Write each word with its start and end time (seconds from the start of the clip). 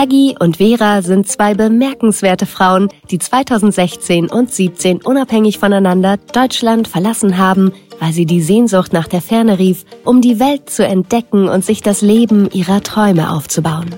Peggy 0.00 0.34
und 0.40 0.56
Vera 0.56 1.02
sind 1.02 1.28
zwei 1.28 1.52
bemerkenswerte 1.52 2.46
Frauen, 2.46 2.88
die 3.10 3.18
2016 3.18 4.30
und 4.30 4.50
17 4.50 5.02
unabhängig 5.02 5.58
voneinander 5.58 6.16
Deutschland 6.16 6.88
verlassen 6.88 7.36
haben, 7.36 7.72
weil 7.98 8.14
sie 8.14 8.24
die 8.24 8.40
Sehnsucht 8.40 8.94
nach 8.94 9.08
der 9.08 9.20
Ferne 9.20 9.58
rief, 9.58 9.84
um 10.06 10.22
die 10.22 10.40
Welt 10.40 10.70
zu 10.70 10.86
entdecken 10.86 11.50
und 11.50 11.66
sich 11.66 11.82
das 11.82 12.00
Leben 12.00 12.48
ihrer 12.50 12.82
Träume 12.82 13.30
aufzubauen. 13.30 13.94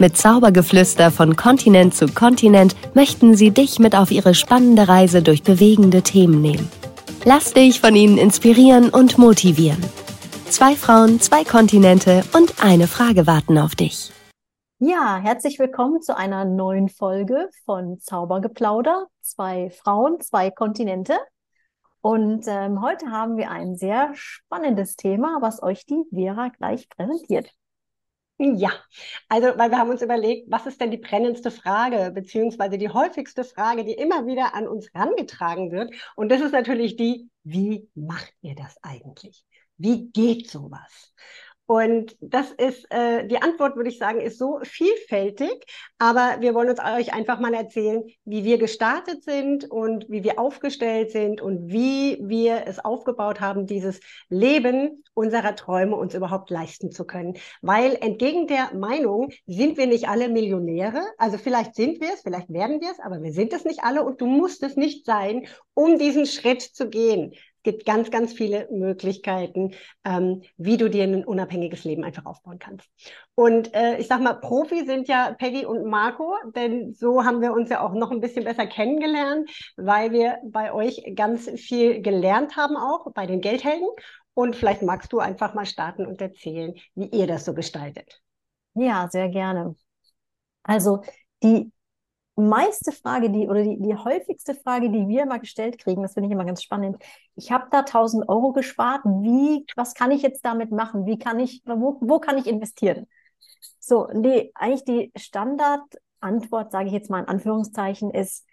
Mit 0.00 0.16
Zaubergeflüster 0.16 1.12
von 1.12 1.36
Kontinent 1.36 1.94
zu 1.94 2.08
Kontinent 2.08 2.74
möchten 2.94 3.36
sie 3.36 3.52
dich 3.52 3.78
mit 3.78 3.94
auf 3.94 4.10
ihre 4.10 4.34
spannende 4.34 4.88
Reise 4.88 5.22
durch 5.22 5.44
bewegende 5.44 6.02
Themen 6.02 6.42
nehmen. 6.42 6.68
Lass 7.24 7.52
dich 7.52 7.78
von 7.78 7.94
ihnen 7.94 8.18
inspirieren 8.18 8.88
und 8.88 9.18
motivieren. 9.18 9.84
Zwei 10.50 10.74
Frauen, 10.74 11.20
zwei 11.20 11.44
Kontinente 11.44 12.24
und 12.32 12.54
eine 12.60 12.88
Frage 12.88 13.28
warten 13.28 13.56
auf 13.56 13.76
dich. 13.76 14.10
Ja, 14.86 15.16
herzlich 15.16 15.58
willkommen 15.58 16.02
zu 16.02 16.14
einer 16.14 16.44
neuen 16.44 16.90
Folge 16.90 17.48
von 17.64 17.98
Zaubergeplauder. 18.00 19.06
Zwei 19.22 19.70
Frauen, 19.70 20.20
zwei 20.20 20.50
Kontinente. 20.50 21.16
Und 22.02 22.44
ähm, 22.48 22.82
heute 22.82 23.06
haben 23.06 23.38
wir 23.38 23.50
ein 23.50 23.76
sehr 23.76 24.10
spannendes 24.12 24.96
Thema, 24.96 25.38
was 25.40 25.62
euch 25.62 25.86
die 25.86 26.04
Vera 26.12 26.48
gleich 26.48 26.86
präsentiert. 26.90 27.50
Ja, 28.36 28.72
also 29.30 29.56
weil 29.56 29.70
wir 29.70 29.78
haben 29.78 29.88
uns 29.88 30.02
überlegt, 30.02 30.50
was 30.50 30.66
ist 30.66 30.78
denn 30.82 30.90
die 30.90 30.98
brennendste 30.98 31.50
Frage, 31.50 32.12
beziehungsweise 32.12 32.76
die 32.76 32.90
häufigste 32.90 33.44
Frage, 33.44 33.84
die 33.84 33.94
immer 33.94 34.26
wieder 34.26 34.54
an 34.54 34.68
uns 34.68 34.90
herangetragen 34.92 35.72
wird. 35.72 35.94
Und 36.14 36.28
das 36.28 36.42
ist 36.42 36.52
natürlich 36.52 36.96
die, 36.96 37.30
wie 37.42 37.88
macht 37.94 38.34
ihr 38.42 38.54
das 38.54 38.76
eigentlich? 38.82 39.46
Wie 39.78 40.10
geht 40.10 40.50
sowas? 40.50 41.14
Und 41.66 42.14
das 42.20 42.50
ist, 42.50 42.86
äh, 42.90 43.26
die 43.26 43.40
Antwort, 43.40 43.76
würde 43.76 43.88
ich 43.88 43.98
sagen, 43.98 44.20
ist 44.20 44.38
so 44.38 44.58
vielfältig. 44.62 45.64
Aber 45.98 46.36
wir 46.40 46.54
wollen 46.54 46.68
uns 46.68 46.80
euch 46.80 47.14
einfach 47.14 47.40
mal 47.40 47.54
erzählen, 47.54 48.04
wie 48.26 48.44
wir 48.44 48.58
gestartet 48.58 49.24
sind 49.24 49.70
und 49.70 50.04
wie 50.10 50.22
wir 50.24 50.38
aufgestellt 50.38 51.10
sind 51.10 51.40
und 51.40 51.72
wie 51.72 52.18
wir 52.20 52.64
es 52.66 52.84
aufgebaut 52.84 53.40
haben, 53.40 53.66
dieses 53.66 54.00
Leben 54.28 55.04
unserer 55.14 55.56
Träume 55.56 55.96
uns 55.96 56.14
überhaupt 56.14 56.50
leisten 56.50 56.92
zu 56.92 57.06
können. 57.06 57.38
Weil 57.62 57.96
entgegen 57.98 58.46
der 58.46 58.74
Meinung 58.74 59.30
sind 59.46 59.78
wir 59.78 59.86
nicht 59.86 60.06
alle 60.06 60.28
Millionäre. 60.28 61.00
Also 61.16 61.38
vielleicht 61.38 61.76
sind 61.76 61.98
wir 62.00 62.12
es, 62.12 62.20
vielleicht 62.20 62.52
werden 62.52 62.82
wir 62.82 62.90
es, 62.90 63.00
aber 63.00 63.22
wir 63.22 63.32
sind 63.32 63.54
es 63.54 63.64
nicht 63.64 63.84
alle 63.84 64.02
und 64.04 64.20
du 64.20 64.26
musst 64.26 64.62
es 64.62 64.76
nicht 64.76 65.06
sein, 65.06 65.46
um 65.72 65.98
diesen 65.98 66.26
Schritt 66.26 66.60
zu 66.60 66.90
gehen 66.90 67.32
gibt 67.64 67.84
ganz, 67.84 68.10
ganz 68.10 68.32
viele 68.32 68.68
Möglichkeiten, 68.70 69.72
ähm, 70.04 70.42
wie 70.56 70.76
du 70.76 70.88
dir 70.88 71.02
ein 71.04 71.24
unabhängiges 71.24 71.82
Leben 71.84 72.04
einfach 72.04 72.26
aufbauen 72.26 72.60
kannst. 72.60 72.88
Und 73.34 73.74
äh, 73.74 73.98
ich 73.98 74.06
sag 74.06 74.20
mal, 74.20 74.34
Profi 74.34 74.86
sind 74.86 75.08
ja 75.08 75.34
Peggy 75.36 75.66
und 75.66 75.84
Marco, 75.86 76.36
denn 76.54 76.94
so 76.94 77.24
haben 77.24 77.40
wir 77.40 77.52
uns 77.52 77.70
ja 77.70 77.80
auch 77.80 77.94
noch 77.94 78.12
ein 78.12 78.20
bisschen 78.20 78.44
besser 78.44 78.66
kennengelernt, 78.66 79.50
weil 79.76 80.12
wir 80.12 80.38
bei 80.44 80.72
euch 80.72 81.02
ganz 81.16 81.50
viel 81.60 82.00
gelernt 82.00 82.56
haben, 82.56 82.76
auch 82.76 83.10
bei 83.12 83.26
den 83.26 83.40
Geldhelden. 83.40 83.88
Und 84.34 84.56
vielleicht 84.56 84.82
magst 84.82 85.12
du 85.12 85.18
einfach 85.18 85.54
mal 85.54 85.66
starten 85.66 86.06
und 86.06 86.20
erzählen, 86.20 86.74
wie 86.94 87.06
ihr 87.06 87.26
das 87.26 87.44
so 87.44 87.54
gestaltet. 87.54 88.20
Ja, 88.74 89.08
sehr 89.10 89.28
gerne. 89.28 89.76
Also 90.64 91.02
die 91.42 91.70
meiste 92.36 92.92
Frage, 92.92 93.30
die 93.30 93.48
oder 93.48 93.62
die, 93.62 93.80
die 93.80 93.94
häufigste 93.94 94.54
Frage, 94.54 94.90
die 94.90 95.06
wir 95.08 95.22
immer 95.22 95.38
gestellt 95.38 95.78
kriegen, 95.78 96.02
das 96.02 96.14
finde 96.14 96.28
ich 96.28 96.32
immer 96.32 96.44
ganz 96.44 96.62
spannend. 96.62 96.96
Ich 97.36 97.52
habe 97.52 97.66
da 97.70 97.80
1000 97.80 98.28
Euro 98.28 98.52
gespart. 98.52 99.02
Wie, 99.04 99.64
was 99.76 99.94
kann 99.94 100.10
ich 100.10 100.22
jetzt 100.22 100.44
damit 100.44 100.70
machen? 100.70 101.06
Wie 101.06 101.18
kann 101.18 101.38
ich, 101.38 101.62
wo, 101.64 101.98
wo 102.00 102.18
kann 102.18 102.38
ich 102.38 102.46
investieren? 102.46 103.06
So, 103.78 104.08
die, 104.12 104.50
eigentlich 104.54 104.84
die 104.84 105.12
Standardantwort, 105.16 106.72
sage 106.72 106.86
ich 106.86 106.92
jetzt 106.92 107.10
mal 107.10 107.20
in 107.20 107.28
Anführungszeichen, 107.28 108.10
ist, 108.10 108.46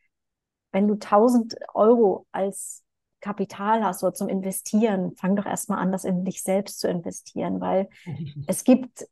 wenn 0.71 0.87
du 0.87 0.93
1000 0.95 1.55
Euro 1.73 2.27
als 2.31 2.83
Kapital 3.19 3.83
hast 3.83 4.03
oder 4.03 4.13
zum 4.13 4.29
Investieren, 4.29 5.15
fang 5.15 5.35
doch 5.35 5.45
erstmal 5.45 5.79
an, 5.79 5.91
das 5.91 6.05
in 6.05 6.25
dich 6.25 6.43
selbst 6.43 6.79
zu 6.79 6.87
investieren, 6.87 7.61
weil 7.61 7.89
es 8.47 8.63
gibt 8.63 9.07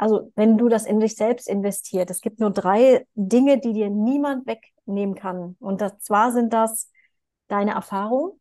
also 0.00 0.32
wenn 0.34 0.56
du 0.56 0.70
das 0.70 0.86
in 0.86 0.98
dich 0.98 1.14
selbst 1.14 1.46
investiert, 1.46 2.08
es 2.08 2.22
gibt 2.22 2.40
nur 2.40 2.50
drei 2.50 3.06
Dinge, 3.14 3.60
die 3.60 3.74
dir 3.74 3.90
niemand 3.90 4.46
wegnehmen 4.46 5.14
kann. 5.14 5.56
Und 5.60 5.82
das, 5.82 5.98
zwar 5.98 6.32
sind 6.32 6.54
das 6.54 6.90
deine 7.48 7.72
Erfahrung, 7.72 8.40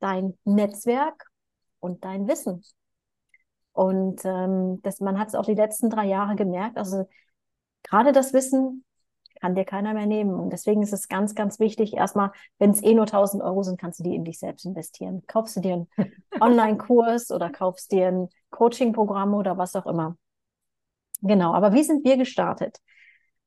dein 0.00 0.36
Netzwerk 0.42 1.30
und 1.78 2.04
dein 2.04 2.26
Wissen. 2.26 2.64
Und 3.74 4.24
ähm, 4.24 4.80
das, 4.82 4.98
man 4.98 5.20
hat 5.20 5.28
es 5.28 5.36
auch 5.36 5.44
die 5.44 5.54
letzten 5.54 5.88
drei 5.88 6.06
Jahre 6.06 6.34
gemerkt. 6.34 6.78
Also 6.78 7.08
gerade 7.84 8.10
das 8.10 8.32
Wissen 8.32 8.84
kann 9.40 9.54
dir 9.54 9.64
keiner 9.64 9.94
mehr 9.94 10.06
nehmen. 10.06 10.34
Und 10.34 10.50
deswegen 10.52 10.82
ist 10.82 10.92
es 10.92 11.06
ganz, 11.06 11.36
ganz 11.36 11.60
wichtig, 11.60 11.94
erstmal, 11.94 12.32
wenn 12.58 12.70
es 12.70 12.82
eh 12.82 12.92
nur 12.92 13.06
1000 13.06 13.40
Euro 13.40 13.62
sind, 13.62 13.80
kannst 13.80 14.00
du 14.00 14.02
die 14.02 14.16
in 14.16 14.24
dich 14.24 14.40
selbst 14.40 14.64
investieren. 14.66 15.22
Kaufst 15.28 15.54
du 15.54 15.60
dir 15.60 15.74
einen 15.74 15.88
Online-Kurs 16.40 17.30
oder 17.30 17.50
kaufst 17.50 17.92
dir 17.92 18.08
ein 18.08 18.28
Coaching-Programm 18.50 19.32
oder 19.32 19.58
was 19.58 19.76
auch 19.76 19.86
immer. 19.86 20.16
Genau, 21.22 21.54
aber 21.54 21.72
wie 21.72 21.82
sind 21.82 22.04
wir 22.04 22.16
gestartet? 22.16 22.78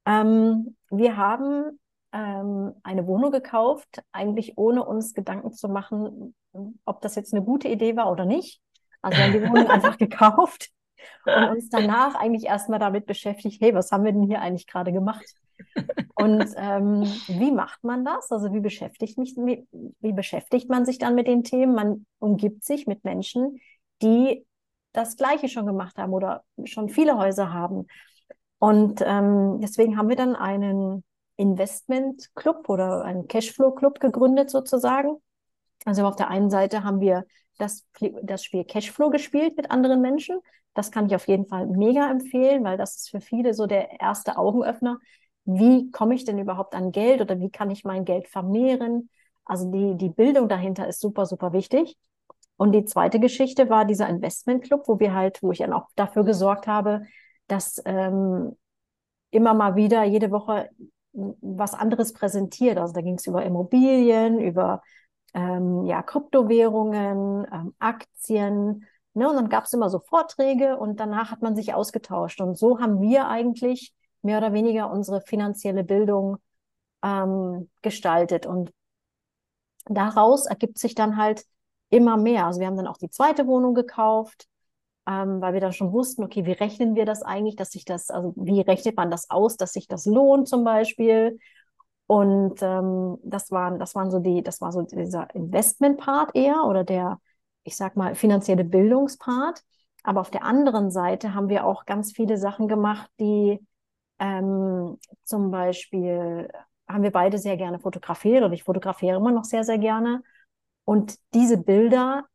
Ähm, 0.05 0.75
wir 0.89 1.17
haben 1.17 1.79
ähm, 2.11 2.73
eine 2.83 3.05
Wohnung 3.07 3.31
gekauft, 3.31 4.01
eigentlich 4.11 4.57
ohne 4.57 4.83
uns 4.83 5.13
Gedanken 5.13 5.53
zu 5.53 5.69
machen, 5.69 6.33
ob 6.85 7.01
das 7.01 7.15
jetzt 7.15 7.33
eine 7.33 7.43
gute 7.43 7.67
Idee 7.67 7.95
war 7.95 8.11
oder 8.11 8.25
nicht. 8.25 8.61
Also 9.01 9.17
wir 9.17 9.25
haben 9.25 9.33
die 9.33 9.41
Wohnung 9.41 9.67
einfach 9.69 9.97
gekauft 9.97 10.69
und 11.25 11.49
uns 11.49 11.69
danach 11.69 12.15
eigentlich 12.15 12.45
erstmal 12.45 12.79
damit 12.79 13.05
beschäftigt, 13.05 13.61
hey, 13.61 13.73
was 13.73 13.91
haben 13.91 14.03
wir 14.03 14.11
denn 14.11 14.23
hier 14.23 14.41
eigentlich 14.41 14.67
gerade 14.67 14.91
gemacht? 14.91 15.25
Und 16.15 16.45
ähm, 16.55 17.03
wie 17.27 17.51
macht 17.51 17.83
man 17.83 18.05
das? 18.05 18.31
Also 18.31 18.53
wie 18.53 18.59
beschäftigt, 18.59 19.17
mich, 19.17 19.35
wie 19.35 20.13
beschäftigt 20.13 20.69
man 20.69 20.85
sich 20.85 20.97
dann 20.97 21.15
mit 21.15 21.27
den 21.27 21.43
Themen? 21.43 21.75
Man 21.75 22.05
umgibt 22.19 22.63
sich 22.63 22.87
mit 22.87 23.03
Menschen, 23.03 23.59
die 24.01 24.45
das 24.93 25.15
Gleiche 25.17 25.49
schon 25.49 25.65
gemacht 25.65 25.97
haben 25.97 26.13
oder 26.13 26.43
schon 26.65 26.89
viele 26.89 27.17
Häuser 27.17 27.53
haben. 27.53 27.87
Und 28.57 29.01
ähm, 29.05 29.59
deswegen 29.61 29.97
haben 29.97 30.09
wir 30.09 30.15
dann 30.15 30.35
einen 30.35 31.03
Investment-Club 31.37 32.67
oder 32.67 33.03
einen 33.05 33.27
Cashflow-Club 33.27 33.99
gegründet 33.99 34.49
sozusagen. 34.49 35.15
Also 35.85 36.05
auf 36.05 36.17
der 36.17 36.29
einen 36.29 36.49
Seite 36.49 36.83
haben 36.83 36.99
wir 36.99 37.25
das, 37.57 37.85
das 38.23 38.43
Spiel 38.43 38.65
Cashflow 38.65 39.09
gespielt 39.09 39.55
mit 39.55 39.71
anderen 39.71 40.01
Menschen. 40.01 40.39
Das 40.73 40.91
kann 40.91 41.07
ich 41.07 41.15
auf 41.15 41.27
jeden 41.27 41.45
Fall 41.47 41.67
mega 41.67 42.09
empfehlen, 42.09 42.63
weil 42.63 42.77
das 42.77 42.95
ist 42.95 43.09
für 43.09 43.21
viele 43.21 43.53
so 43.53 43.67
der 43.67 43.99
erste 44.01 44.37
Augenöffner. 44.37 44.99
Wie 45.45 45.89
komme 45.91 46.15
ich 46.15 46.25
denn 46.25 46.37
überhaupt 46.37 46.75
an 46.75 46.91
Geld 46.91 47.21
oder 47.21 47.39
wie 47.39 47.49
kann 47.49 47.71
ich 47.71 47.83
mein 47.85 48.05
Geld 48.05 48.27
vermehren? 48.27 49.09
Also 49.45 49.71
die, 49.71 49.97
die 49.97 50.09
Bildung 50.09 50.47
dahinter 50.47 50.87
ist 50.87 50.99
super, 50.99 51.25
super 51.25 51.53
wichtig. 51.53 51.97
Und 52.59 52.73
die 52.73 52.83
zweite 52.83 53.21
Geschichte 53.21 53.69
war 53.69 53.85
dieser 53.85 54.09
Investmentclub, 54.09 54.85
wo 54.89 54.99
wir 54.99 55.13
halt, 55.13 55.41
wo 55.41 55.53
ich 55.53 55.59
dann 55.59 55.71
auch 55.71 55.87
dafür 55.95 56.25
gesorgt 56.25 56.67
habe, 56.67 57.03
dass 57.47 57.81
ähm, 57.85 58.57
immer 59.31 59.53
mal 59.53 59.77
wieder 59.77 60.03
jede 60.03 60.29
Woche 60.29 60.69
was 61.13 61.73
anderes 61.73 62.11
präsentiert. 62.11 62.77
Also 62.77 62.93
da 62.93 62.99
ging 62.99 63.15
es 63.15 63.25
über 63.27 63.45
Immobilien, 63.45 64.41
über 64.41 64.81
ähm, 65.33 65.85
ja, 65.85 66.03
Kryptowährungen, 66.03 67.47
ähm, 67.49 67.73
Aktien. 67.79 68.85
Ne? 69.13 69.29
Und 69.29 69.37
dann 69.37 69.47
gab 69.47 69.63
es 69.63 69.71
immer 69.71 69.89
so 69.89 69.99
Vorträge 69.99 70.75
und 70.75 70.99
danach 70.99 71.31
hat 71.31 71.41
man 71.41 71.55
sich 71.55 71.73
ausgetauscht. 71.73 72.41
Und 72.41 72.57
so 72.57 72.81
haben 72.81 72.99
wir 72.99 73.29
eigentlich 73.29 73.93
mehr 74.21 74.37
oder 74.37 74.51
weniger 74.51 74.91
unsere 74.91 75.21
finanzielle 75.21 75.85
Bildung 75.85 76.39
ähm, 77.05 77.69
gestaltet. 77.81 78.45
Und 78.45 78.73
daraus 79.85 80.45
ergibt 80.45 80.77
sich 80.77 80.93
dann 80.93 81.15
halt 81.15 81.45
immer 81.89 82.17
mehr. 82.17 82.45
Also 82.45 82.59
wir 82.59 82.67
haben 82.67 82.77
dann 82.77 82.87
auch 82.87 82.97
die 82.97 83.09
zweite 83.09 83.47
Wohnung 83.47 83.73
gekauft, 83.73 84.47
ähm, 85.07 85.41
weil 85.41 85.53
wir 85.53 85.61
dann 85.61 85.73
schon 85.73 85.91
wussten, 85.91 86.23
okay, 86.23 86.45
wie 86.45 86.51
rechnen 86.51 86.95
wir 86.95 87.05
das 87.05 87.23
eigentlich, 87.23 87.55
dass 87.55 87.71
sich 87.71 87.85
das, 87.85 88.09
also 88.11 88.33
wie 88.35 88.61
rechnet 88.61 88.95
man 88.95 89.11
das 89.11 89.29
aus, 89.29 89.57
dass 89.57 89.73
sich 89.73 89.87
das 89.87 90.05
lohnt 90.05 90.47
zum 90.47 90.63
Beispiel. 90.63 91.39
Und 92.07 92.61
ähm, 92.61 93.17
das 93.23 93.51
waren, 93.51 93.79
das 93.79 93.95
waren 93.95 94.11
so 94.11 94.19
die, 94.19 94.43
das 94.43 94.61
war 94.61 94.71
so 94.71 94.81
dieser 94.81 95.33
Investment-Part 95.35 96.35
eher 96.35 96.63
oder 96.65 96.83
der, 96.83 97.19
ich 97.63 97.75
sag 97.75 97.95
mal, 97.95 98.15
finanzielle 98.15 98.63
Bildungspart. 98.63 99.61
Aber 100.03 100.21
auf 100.21 100.31
der 100.31 100.43
anderen 100.43 100.91
Seite 100.91 101.33
haben 101.33 101.49
wir 101.49 101.65
auch 101.65 101.85
ganz 101.85 102.11
viele 102.13 102.37
Sachen 102.37 102.67
gemacht, 102.67 103.09
die 103.19 103.59
ähm, 104.19 104.97
zum 105.23 105.51
Beispiel 105.51 106.49
haben 106.87 107.03
wir 107.03 107.11
beide 107.11 107.37
sehr 107.37 107.57
gerne 107.57 107.79
fotografiert 107.79 108.43
und 108.43 108.53
ich 108.53 108.63
fotografiere 108.63 109.17
immer 109.17 109.31
noch 109.31 109.43
sehr, 109.43 109.63
sehr 109.63 109.77
gerne 109.77 110.23
und 110.89 111.19
diese 111.35 111.59
Bilder 111.59 112.25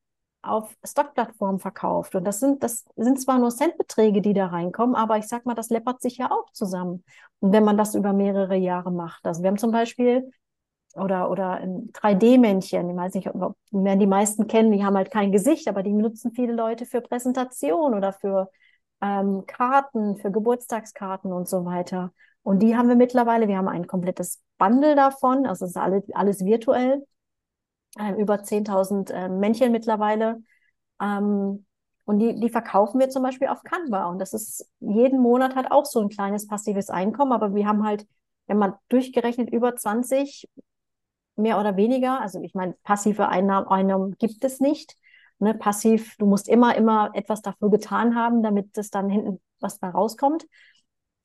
auf 0.41 0.73
Stockplattformen 0.85 1.59
verkauft. 1.59 2.15
Und 2.15 2.23
das 2.23 2.39
sind, 2.39 2.63
das 2.63 2.85
sind 2.95 3.21
zwar 3.21 3.41
nur 3.41 3.51
Centbeträge, 3.51 4.21
die 4.21 4.33
da 4.33 4.47
reinkommen, 4.47 4.95
aber 4.95 5.19
ich 5.19 5.27
sag 5.27 5.45
mal, 5.45 5.55
das 5.55 5.71
läppert 5.71 6.01
sich 6.01 6.19
ja 6.19 6.31
auch 6.31 6.53
zusammen. 6.53 7.03
Und 7.41 7.53
wenn 7.53 7.65
man 7.65 7.77
das 7.77 7.97
über 7.97 8.13
mehrere 8.13 8.55
Jahre 8.55 8.93
macht. 8.93 9.27
Also 9.27 9.43
wir 9.43 9.49
haben 9.49 9.59
zum 9.59 9.73
Beispiel 9.73 10.31
oder, 10.95 11.33
oder 11.33 11.55
ein 11.55 11.91
3D-Männchen, 11.93 12.89
ich 12.91 12.97
weiß 12.97 13.15
nicht, 13.15 13.35
ob 13.35 13.57
werden 13.73 13.99
die 13.99 14.07
meisten 14.07 14.47
kennen, 14.47 14.71
die 14.71 14.85
haben 14.85 14.97
halt 14.97 15.11
kein 15.11 15.33
Gesicht, 15.33 15.67
aber 15.67 15.83
die 15.83 15.93
benutzen 15.93 16.31
viele 16.33 16.53
Leute 16.53 16.87
für 16.87 17.01
Präsentation 17.01 17.93
oder 17.93 18.13
für 18.13 18.53
ähm, 19.03 19.47
Karten 19.49 20.17
für 20.17 20.31
Geburtstagskarten 20.31 21.33
und 21.33 21.49
so 21.49 21.65
weiter. 21.65 22.13
Und 22.45 22.61
die 22.61 22.77
haben 22.77 22.89
wir 22.89 22.95
mittlerweile. 22.95 23.49
Wir 23.49 23.57
haben 23.57 23.67
ein 23.67 23.89
komplettes 23.89 24.41
Bundle 24.59 24.95
davon. 24.95 25.45
Also 25.45 25.65
es 25.65 25.73
ist 25.73 25.77
alles, 25.77 26.05
alles 26.13 26.45
virtuell. 26.45 27.05
Ähm, 27.99 28.17
über 28.17 28.43
10.000 28.43 29.11
äh, 29.11 29.29
Männchen 29.29 29.73
mittlerweile. 29.73 30.43
Ähm, 31.01 31.65
und 32.05 32.19
die, 32.19 32.39
die 32.39 32.51
verkaufen 32.51 33.01
wir 33.01 33.09
zum 33.09 33.23
Beispiel 33.23 33.49
auf 33.49 33.63
Canva. 33.63 34.07
Und 34.07 34.19
das 34.19 34.35
ist 34.35 34.71
jeden 34.81 35.21
Monat 35.21 35.55
halt 35.57 35.71
auch 35.71 35.87
so 35.87 36.01
ein 36.01 36.09
kleines 36.09 36.47
passives 36.47 36.91
Einkommen. 36.91 37.33
Aber 37.33 37.55
wir 37.55 37.67
haben 37.67 37.85
halt, 37.85 38.07
wenn 38.47 38.59
man 38.59 38.75
durchgerechnet, 38.89 39.51
über 39.51 39.77
20 39.77 40.49
mehr 41.37 41.59
oder 41.59 41.77
weniger. 41.77 42.21
Also 42.21 42.41
ich 42.43 42.55
meine, 42.55 42.75
passive 42.85 43.29
Einnahmen, 43.29 43.69
Einnahmen 43.69 44.17
gibt 44.19 44.45
es 44.45 44.61
nicht. 44.61 44.97
Ne, 45.41 45.55
passiv, 45.55 46.17
du 46.19 46.27
musst 46.27 46.49
immer, 46.49 46.77
immer 46.77 47.11
etwas 47.15 47.43
dafür 47.43 47.71
getan 47.71 48.15
haben, 48.15 48.43
damit 48.43 48.77
es 48.79 48.91
dann 48.91 49.11
hinten 49.11 49.41
was 49.61 49.81
da 49.81 49.91
rauskommt. 49.91 50.47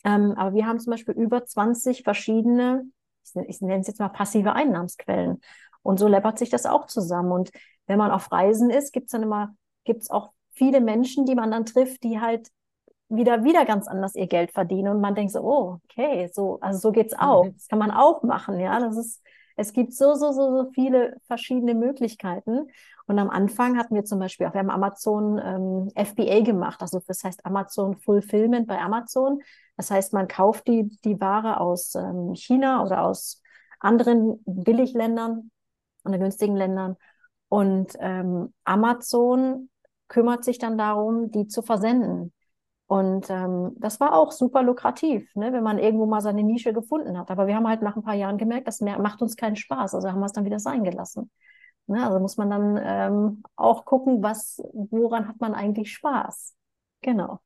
Ähm, 0.04 0.34
aber 0.38 0.56
wir 0.56 0.66
haben 0.66 0.80
zum 0.80 0.92
Beispiel 0.92 1.14
über 1.14 1.46
20 1.46 2.04
verschiedene, 2.04 2.86
ich, 3.24 3.36
ich 3.48 3.62
nenne 3.62 3.82
es 3.82 3.88
jetzt 3.88 4.00
mal 4.00 4.10
passive 4.10 4.54
Einnahmensquellen. 4.54 5.42
Und 5.90 5.98
so 5.98 6.08
läppert 6.08 6.38
sich 6.38 6.52
das 6.52 6.68
auch 6.68 6.86
zusammen. 6.86 7.32
Und 7.32 7.50
wenn 7.88 7.98
man 7.98 8.12
auf 8.12 8.32
Reisen 8.32 8.70
ist, 8.70 8.94
gibt 8.94 9.08
es 9.08 9.12
dann 9.12 9.24
immer, 9.24 9.56
gibt 9.86 10.04
es 10.04 10.12
auch 10.12 10.34
viele 10.52 10.82
Menschen, 10.82 11.26
die 11.26 11.34
man 11.34 11.50
dann 11.50 11.66
trifft, 11.66 12.04
die 12.04 12.22
halt 12.22 12.48
wieder, 13.08 13.44
wieder 13.44 13.66
ganz 13.66 13.88
anders 13.88 14.14
ihr 14.14 14.28
Geld 14.28 14.52
verdienen. 14.52 14.90
Und 14.90 15.02
man 15.02 15.16
denkt 15.16 15.32
so, 15.32 15.40
oh, 15.42 15.80
okay, 15.86 16.30
so, 16.32 16.60
also 16.62 16.78
so 16.78 16.92
geht's 16.92 17.16
auch. 17.18 17.46
Mhm. 17.46 17.54
Das 17.56 17.68
kann 17.70 17.80
man 17.80 17.90
auch 17.90 18.22
machen, 18.22 18.60
ja. 18.60 18.80
Das 18.80 18.98
ist, 18.98 19.24
es 19.56 19.74
gibt 19.74 19.94
so, 19.94 20.14
so, 20.14 20.32
so, 20.32 20.64
so 20.64 20.72
viele 20.76 21.18
verschiedene 21.26 21.74
Möglichkeiten. 21.74 22.68
Und 23.08 23.18
am 23.18 23.32
Anfang 23.32 23.76
hatten 23.80 23.96
wir 23.96 24.06
zum 24.06 24.20
Beispiel 24.20 24.46
auch, 24.46 24.54
wir 24.54 24.60
haben 24.60 24.70
Amazon 24.70 25.42
ähm, 25.44 26.06
FBA 26.06 26.42
gemacht, 26.42 26.84
also 26.84 27.02
das 27.08 27.24
heißt 27.24 27.48
Amazon 27.48 27.98
Fulfillment 27.98 28.68
bei 28.68 28.80
Amazon. 28.80 29.42
Das 29.76 29.90
heißt, 29.90 30.14
man 30.14 30.28
kauft 30.28 30.68
die, 30.68 30.88
die 31.04 31.20
Ware 31.20 31.60
aus 31.60 31.96
ähm, 31.96 32.36
China 32.36 32.84
oder 32.86 33.06
aus 33.06 33.42
anderen 33.80 34.44
Billigländern 34.46 35.50
oder 36.06 36.18
günstigen 36.18 36.56
Ländern. 36.56 36.96
Und 37.50 37.94
ähm, 38.00 38.54
Amazon 38.64 39.70
kümmert 40.08 40.44
sich 40.44 40.60
dann 40.60 40.78
darum, 40.78 41.32
die 41.32 41.48
zu 41.48 41.62
versenden. 41.62 42.34
Und 42.88 43.30
ähm, 43.30 43.76
das 43.78 44.00
war 44.00 44.14
auch 44.16 44.32
super 44.32 44.64
lukrativ, 44.64 45.30
ne, 45.36 45.54
wenn 45.54 45.64
man 45.64 45.78
irgendwo 45.78 46.08
mal 46.08 46.22
seine 46.22 46.42
Nische 46.44 46.74
gefunden 46.74 47.20
hat. 47.20 47.30
Aber 47.30 47.46
wir 47.46 47.56
haben 47.56 47.68
halt 47.68 47.84
nach 47.84 47.96
ein 47.96 48.02
paar 48.04 48.16
Jahren 48.16 48.40
gemerkt, 48.40 48.68
das 48.68 48.82
macht 48.82 49.22
uns 49.22 49.36
keinen 49.36 49.56
Spaß. 49.56 49.94
Also 49.94 50.10
haben 50.10 50.20
wir 50.20 50.26
es 50.26 50.34
dann 50.34 50.46
wieder 50.46 50.60
sein 50.60 50.84
gelassen. 50.84 51.30
Ne, 51.86 52.04
also 52.04 52.20
muss 52.20 52.38
man 52.38 52.50
dann 52.50 52.80
ähm, 52.84 53.44
auch 53.56 53.86
gucken, 53.86 54.24
was, 54.24 54.62
woran 54.74 55.28
hat 55.28 55.40
man 55.40 55.54
eigentlich 55.54 55.94
Spaß. 55.94 56.56
Genau. 57.02 57.40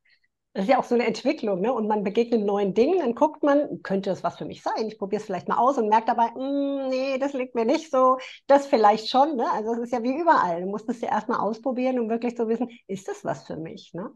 Das 0.54 0.66
ist 0.66 0.70
ja 0.70 0.80
auch 0.80 0.84
so 0.84 0.94
eine 0.94 1.08
Entwicklung, 1.08 1.62
ne? 1.62 1.74
Und 1.74 1.88
man 1.88 2.04
begegnet 2.04 2.46
neuen 2.46 2.76
Dingen, 2.76 3.00
dann 3.00 3.16
guckt 3.16 3.42
man, 3.42 3.82
könnte 3.82 4.12
das 4.12 4.24
was 4.24 4.38
für 4.38 4.46
mich 4.46 4.62
sein? 4.62 4.88
Ich 4.88 5.00
probiere 5.00 5.20
es 5.20 5.26
vielleicht 5.26 5.48
mal 5.48 5.58
aus 5.58 5.80
und 5.80 5.90
merke 5.90 6.06
dabei, 6.06 6.30
mm, 6.30 6.90
nee, 6.90 7.18
das 7.18 7.34
liegt 7.34 7.56
mir 7.56 7.66
nicht 7.66 7.90
so. 7.90 8.20
Das 8.46 8.68
vielleicht 8.68 9.10
schon, 9.10 9.36
ne? 9.36 9.46
Also 9.52 9.74
es 9.74 9.80
ist 9.80 9.94
ja 9.94 10.04
wie 10.04 10.16
überall. 10.16 10.62
Du 10.62 10.68
musst 10.68 10.88
es 10.90 11.02
ja 11.02 11.10
erstmal 11.10 11.40
ausprobieren, 11.40 12.00
um 12.00 12.08
wirklich 12.08 12.38
zu 12.38 12.48
wissen, 12.48 12.70
ist 12.88 13.08
das 13.08 13.26
was 13.26 13.48
für 13.48 13.58
mich, 13.58 13.94
ne? 13.94 14.12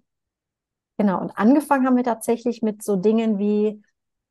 Genau, 0.97 1.19
und 1.21 1.31
angefangen 1.37 1.85
haben 1.85 1.95
wir 1.95 2.03
tatsächlich 2.03 2.61
mit 2.61 2.83
so 2.83 2.95
Dingen 2.95 3.37
wie, 3.39 3.83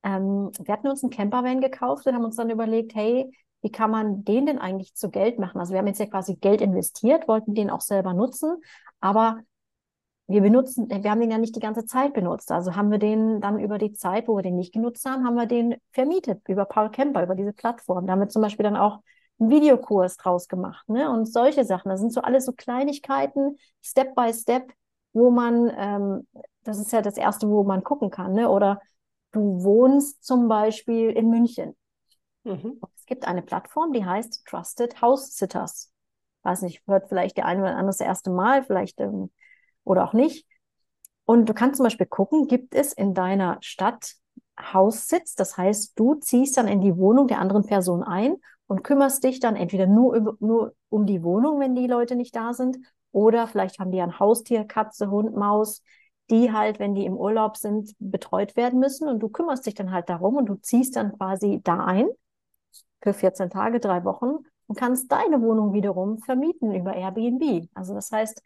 ähm, 0.02 0.50
wir 0.60 0.72
hatten 0.72 0.88
uns 0.88 1.02
einen 1.02 1.10
Campervan 1.10 1.60
gekauft 1.60 2.06
und 2.06 2.14
haben 2.14 2.24
uns 2.24 2.36
dann 2.36 2.50
überlegt, 2.50 2.94
hey, 2.94 3.30
wie 3.62 3.70
kann 3.70 3.90
man 3.90 4.24
den 4.24 4.46
denn 4.46 4.58
eigentlich 4.58 4.94
zu 4.94 5.10
Geld 5.10 5.38
machen? 5.38 5.60
Also 5.60 5.72
wir 5.72 5.78
haben 5.78 5.86
jetzt 5.86 5.98
ja 6.00 6.06
quasi 6.06 6.36
Geld 6.36 6.60
investiert, 6.60 7.26
wollten 7.28 7.54
den 7.54 7.70
auch 7.70 7.80
selber 7.80 8.14
nutzen, 8.14 8.62
aber 9.00 9.40
wir 10.28 10.40
benutzen, 10.40 10.88
wir 10.90 11.10
haben 11.10 11.20
den 11.20 11.30
ja 11.30 11.38
nicht 11.38 11.54
die 11.54 11.60
ganze 11.60 11.84
Zeit 11.84 12.12
benutzt. 12.12 12.50
Also 12.50 12.74
haben 12.74 12.90
wir 12.90 12.98
den 12.98 13.40
dann 13.40 13.60
über 13.60 13.78
die 13.78 13.92
Zeit, 13.92 14.26
wo 14.26 14.36
wir 14.36 14.42
den 14.42 14.56
nicht 14.56 14.72
genutzt 14.72 15.04
haben, 15.04 15.24
haben 15.24 15.36
wir 15.36 15.46
den 15.46 15.76
vermietet 15.92 16.42
über 16.48 16.64
Paul 16.64 16.90
Camper, 16.90 17.22
über 17.22 17.34
diese 17.34 17.52
Plattform. 17.52 18.06
Da 18.06 18.12
haben 18.12 18.20
wir 18.20 18.28
zum 18.28 18.42
Beispiel 18.42 18.64
dann 18.64 18.76
auch 18.76 19.00
einen 19.38 19.50
Videokurs 19.50 20.16
draus 20.16 20.48
gemacht, 20.48 20.88
ne? 20.88 21.10
Und 21.10 21.26
solche 21.26 21.64
Sachen. 21.64 21.90
Das 21.90 22.00
sind 22.00 22.12
so 22.12 22.22
alles 22.22 22.46
so 22.46 22.52
Kleinigkeiten, 22.52 23.56
Step 23.82 24.14
by 24.14 24.32
Step, 24.32 24.72
wo 25.12 25.30
man 25.30 25.70
ähm, 25.76 26.26
das 26.66 26.78
ist 26.78 26.92
ja 26.92 27.02
das 27.02 27.16
Erste, 27.16 27.48
wo 27.48 27.64
man 27.64 27.84
gucken 27.84 28.10
kann. 28.10 28.32
Ne? 28.32 28.50
Oder 28.50 28.80
du 29.32 29.62
wohnst 29.62 30.24
zum 30.24 30.48
Beispiel 30.48 31.10
in 31.10 31.30
München. 31.30 31.76
Mhm. 32.44 32.80
Es 32.96 33.06
gibt 33.06 33.26
eine 33.26 33.42
Plattform, 33.42 33.92
die 33.92 34.04
heißt 34.04 34.44
Trusted 34.46 35.00
House 35.00 35.36
Sitters. 35.36 35.92
Weiß 36.42 36.62
nicht, 36.62 36.82
hört 36.86 37.08
vielleicht 37.08 37.36
der 37.36 37.46
eine 37.46 37.62
oder 37.62 37.70
andere 37.70 37.86
das 37.86 38.00
erste 38.00 38.30
Mal, 38.30 38.62
vielleicht 38.64 39.00
ähm, 39.00 39.30
oder 39.86 40.04
auch 40.04 40.12
nicht. 40.12 40.46
Und 41.24 41.48
du 41.48 41.54
kannst 41.54 41.78
zum 41.78 41.84
Beispiel 41.84 42.06
gucken, 42.06 42.46
gibt 42.46 42.74
es 42.74 42.92
in 42.92 43.14
deiner 43.14 43.58
Stadt 43.60 44.14
Haussitz? 44.60 45.34
Das 45.34 45.56
heißt, 45.56 45.98
du 45.98 46.14
ziehst 46.16 46.56
dann 46.56 46.68
in 46.68 46.80
die 46.80 46.96
Wohnung 46.96 47.26
der 47.28 47.40
anderen 47.40 47.64
Person 47.64 48.02
ein 48.02 48.36
und 48.66 48.84
kümmerst 48.84 49.24
dich 49.24 49.40
dann 49.40 49.56
entweder 49.56 49.86
nur, 49.86 50.36
nur 50.40 50.74
um 50.88 51.06
die 51.06 51.22
Wohnung, 51.22 51.60
wenn 51.60 51.74
die 51.74 51.86
Leute 51.86 52.16
nicht 52.16 52.36
da 52.36 52.52
sind, 52.52 52.78
oder 53.12 53.46
vielleicht 53.46 53.78
haben 53.78 53.92
die 53.92 54.00
ein 54.02 54.18
Haustier, 54.18 54.64
Katze, 54.64 55.10
Hund, 55.10 55.34
Maus, 55.34 55.82
die 56.28 56.52
halt, 56.52 56.78
wenn 56.78 56.94
die 56.94 57.06
im 57.06 57.16
Urlaub 57.16 57.56
sind, 57.56 57.94
betreut 57.98 58.56
werden 58.56 58.78
müssen. 58.78 59.08
Und 59.08 59.20
du 59.20 59.28
kümmerst 59.28 59.64
dich 59.64 59.74
dann 59.74 59.90
halt 59.90 60.10
darum 60.10 60.36
und 60.36 60.46
du 60.46 60.56
ziehst 60.56 60.96
dann 60.96 61.16
quasi 61.16 61.60
da 61.64 61.84
ein 61.84 62.08
für 63.00 63.14
14 63.14 63.48
Tage, 63.48 63.80
drei 63.80 64.04
Wochen 64.04 64.44
und 64.66 64.76
kannst 64.76 65.10
deine 65.10 65.40
Wohnung 65.40 65.72
wiederum 65.72 66.18
vermieten 66.18 66.74
über 66.74 66.94
Airbnb. 66.94 67.68
Also 67.74 67.94
das 67.94 68.10
heißt, 68.12 68.42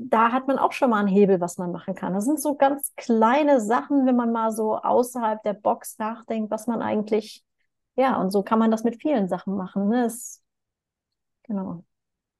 da 0.00 0.32
hat 0.32 0.46
man 0.46 0.58
auch 0.58 0.72
schon 0.72 0.90
mal 0.90 0.98
einen 1.00 1.08
Hebel, 1.08 1.40
was 1.40 1.58
man 1.58 1.72
machen 1.72 1.94
kann. 1.94 2.14
Das 2.14 2.24
sind 2.24 2.40
so 2.40 2.54
ganz 2.54 2.92
kleine 2.96 3.60
Sachen, 3.60 4.06
wenn 4.06 4.16
man 4.16 4.32
mal 4.32 4.52
so 4.52 4.76
außerhalb 4.76 5.42
der 5.42 5.54
Box 5.54 5.98
nachdenkt, 5.98 6.50
was 6.50 6.66
man 6.66 6.82
eigentlich, 6.82 7.44
ja, 7.96 8.20
und 8.20 8.30
so 8.30 8.42
kann 8.42 8.58
man 8.58 8.70
das 8.70 8.84
mit 8.84 9.00
vielen 9.00 9.28
Sachen 9.28 9.56
machen. 9.56 9.88
Ne? 9.88 10.04
Das, 10.04 10.42
genau. 11.44 11.84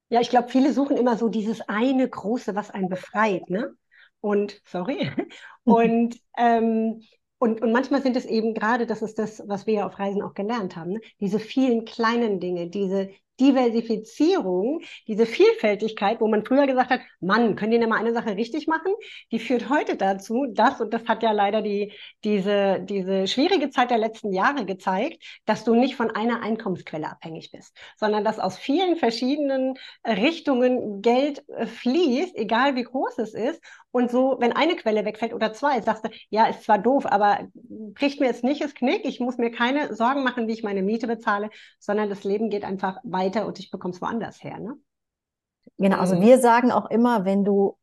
Ja, 0.09 0.21
ich 0.21 0.29
glaube, 0.29 0.49
viele 0.49 0.73
suchen 0.73 0.97
immer 0.97 1.17
so 1.17 1.29
dieses 1.29 1.61
eine 1.67 2.07
große, 2.09 2.55
was 2.55 2.71
einen 2.71 2.89
befreit, 2.89 3.49
ne? 3.49 3.73
Und, 4.21 4.61
sorry, 4.65 5.11
und, 5.63 6.19
ähm, 6.37 7.01
und, 7.37 7.61
und 7.61 7.71
manchmal 7.71 8.01
sind 8.01 8.17
es 8.17 8.25
eben 8.25 8.53
gerade, 8.53 8.85
das 8.85 9.01
ist 9.01 9.17
das, 9.17 9.43
was 9.47 9.65
wir 9.65 9.73
ja 9.75 9.87
auf 9.87 9.97
Reisen 9.97 10.21
auch 10.21 10.33
gelernt 10.33 10.75
haben, 10.75 10.93
ne? 10.93 11.01
diese 11.21 11.39
vielen 11.39 11.85
kleinen 11.85 12.39
Dinge, 12.39 12.67
diese 12.69 13.09
Diversifizierung, 13.39 14.81
diese 15.07 15.25
Vielfältigkeit, 15.25 16.21
wo 16.21 16.27
man 16.27 16.45
früher 16.45 16.67
gesagt 16.67 16.89
hat, 16.89 17.01
Mann, 17.19 17.55
können 17.55 17.71
die 17.71 17.79
denn 17.79 17.89
mal 17.89 17.99
eine 17.99 18.13
Sache 18.13 18.35
richtig 18.35 18.67
machen? 18.67 18.93
Die 19.31 19.39
führt 19.39 19.69
heute 19.69 19.95
dazu, 19.95 20.45
dass, 20.51 20.81
und 20.81 20.93
das 20.93 21.05
hat 21.07 21.23
ja 21.23 21.31
leider 21.31 21.61
die, 21.61 21.93
diese, 22.23 22.79
diese 22.81 23.27
schwierige 23.27 23.69
Zeit 23.69 23.91
der 23.91 23.97
letzten 23.97 24.33
Jahre 24.33 24.65
gezeigt, 24.65 25.23
dass 25.45 25.63
du 25.63 25.75
nicht 25.75 25.95
von 25.95 26.11
einer 26.11 26.41
Einkommensquelle 26.41 27.09
abhängig 27.09 27.51
bist, 27.51 27.75
sondern 27.97 28.23
dass 28.23 28.39
aus 28.39 28.57
vielen 28.57 28.95
verschiedenen 28.95 29.75
Richtungen 30.05 31.01
Geld 31.01 31.43
äh, 31.49 31.65
fließt, 31.65 32.35
egal 32.35 32.75
wie 32.75 32.83
groß 32.83 33.17
es 33.19 33.33
ist. 33.33 33.61
Und 33.91 34.11
so, 34.11 34.37
wenn 34.39 34.53
eine 34.53 34.75
Quelle 34.75 35.03
wegfällt 35.03 35.33
oder 35.33 35.51
zwei, 35.53 35.81
sagst 35.81 36.05
du, 36.05 36.09
ja, 36.29 36.45
ist 36.47 36.63
zwar 36.63 36.77
doof, 36.77 37.05
aber 37.07 37.47
kriegt 37.95 38.19
mir 38.19 38.27
jetzt 38.27 38.43
nicht 38.43 38.63
das 38.63 38.75
Knick, 38.75 39.03
ich 39.03 39.19
muss 39.19 39.37
mir 39.37 39.49
keine 39.51 39.95
Sorgen 39.95 40.23
machen, 40.23 40.47
wie 40.47 40.53
ich 40.53 40.63
meine 40.63 40.83
Miete 40.83 41.07
bezahle, 41.07 41.49
sondern 41.79 42.09
das 42.09 42.23
Leben 42.23 42.49
geht 42.51 42.63
einfach 42.63 42.97
weiter 43.03 43.28
weiter 43.29 43.45
und 43.45 43.59
ich 43.59 43.71
bekomme 43.71 43.93
es 43.93 44.01
woanders 44.01 44.43
her. 44.43 44.59
Ne? 44.59 44.77
Genau, 45.77 45.97
also 45.97 46.15
mhm. 46.15 46.21
wir 46.21 46.39
sagen 46.39 46.71
auch 46.71 46.89
immer, 46.89 47.25
wenn 47.25 47.43
du, 47.43 47.77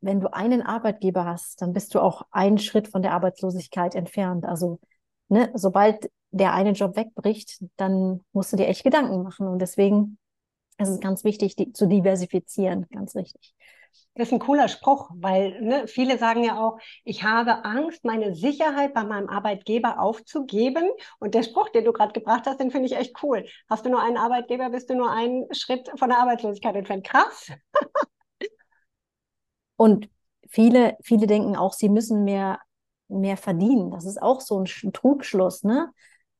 wenn 0.00 0.20
du 0.20 0.32
einen 0.32 0.62
Arbeitgeber 0.62 1.24
hast, 1.24 1.62
dann 1.62 1.72
bist 1.72 1.94
du 1.94 2.00
auch 2.00 2.22
einen 2.30 2.58
Schritt 2.58 2.88
von 2.88 3.02
der 3.02 3.12
Arbeitslosigkeit 3.12 3.94
entfernt. 3.94 4.44
Also 4.44 4.80
ne, 5.28 5.50
sobald 5.54 6.10
der 6.30 6.52
eine 6.52 6.72
Job 6.72 6.96
wegbricht, 6.96 7.64
dann 7.76 8.20
musst 8.32 8.52
du 8.52 8.56
dir 8.56 8.68
echt 8.68 8.84
Gedanken 8.84 9.22
machen. 9.22 9.48
Und 9.48 9.60
deswegen 9.60 10.18
ist 10.78 10.88
es 10.88 11.00
ganz 11.00 11.24
wichtig, 11.24 11.56
die, 11.56 11.72
zu 11.72 11.88
diversifizieren, 11.88 12.86
ganz 12.90 13.16
richtig. 13.16 13.54
Das 14.14 14.28
ist 14.28 14.32
ein 14.32 14.38
cooler 14.38 14.68
Spruch, 14.68 15.10
weil 15.14 15.60
ne, 15.60 15.86
viele 15.88 16.16
sagen 16.16 16.42
ja 16.42 16.58
auch, 16.58 16.78
ich 17.04 17.22
habe 17.22 17.64
Angst, 17.64 18.04
meine 18.04 18.34
Sicherheit 18.34 18.94
bei 18.94 19.04
meinem 19.04 19.28
Arbeitgeber 19.28 20.00
aufzugeben. 20.00 20.88
Und 21.18 21.34
der 21.34 21.42
Spruch, 21.42 21.68
den 21.68 21.84
du 21.84 21.92
gerade 21.92 22.12
gebracht 22.12 22.46
hast, 22.46 22.58
den 22.58 22.70
finde 22.70 22.86
ich 22.86 22.96
echt 22.96 23.22
cool. 23.22 23.44
Hast 23.68 23.84
du 23.84 23.90
nur 23.90 24.02
einen 24.02 24.16
Arbeitgeber, 24.16 24.70
bist 24.70 24.88
du 24.88 24.94
nur 24.94 25.10
einen 25.10 25.52
Schritt 25.52 25.90
von 25.96 26.08
der 26.08 26.18
Arbeitslosigkeit 26.18 26.74
entfernt. 26.76 27.04
Krass. 27.06 27.52
Und 29.76 30.08
viele, 30.48 30.96
viele 31.02 31.26
denken 31.26 31.54
auch, 31.54 31.74
sie 31.74 31.90
müssen 31.90 32.24
mehr, 32.24 32.60
mehr 33.08 33.36
verdienen. 33.36 33.90
Das 33.90 34.06
ist 34.06 34.22
auch 34.22 34.40
so 34.40 34.58
ein 34.58 34.92
Trugschluss, 34.92 35.62
ne? 35.62 35.92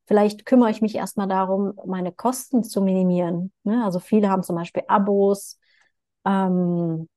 Vielleicht 0.07 0.47
kümmere 0.47 0.71
ich 0.71 0.81
mich 0.81 0.95
erstmal 0.95 1.27
darum, 1.27 1.75
meine 1.85 2.13
Kosten 2.13 2.63
zu 2.63 2.81
minimieren. 2.81 3.53
Ne? 3.65 3.85
Also 3.85 3.99
viele 3.99 4.31
haben 4.31 4.45
zum 4.45 4.55
Beispiel 4.55 4.85
Abos, 4.87 5.59
ähm, 6.25 7.09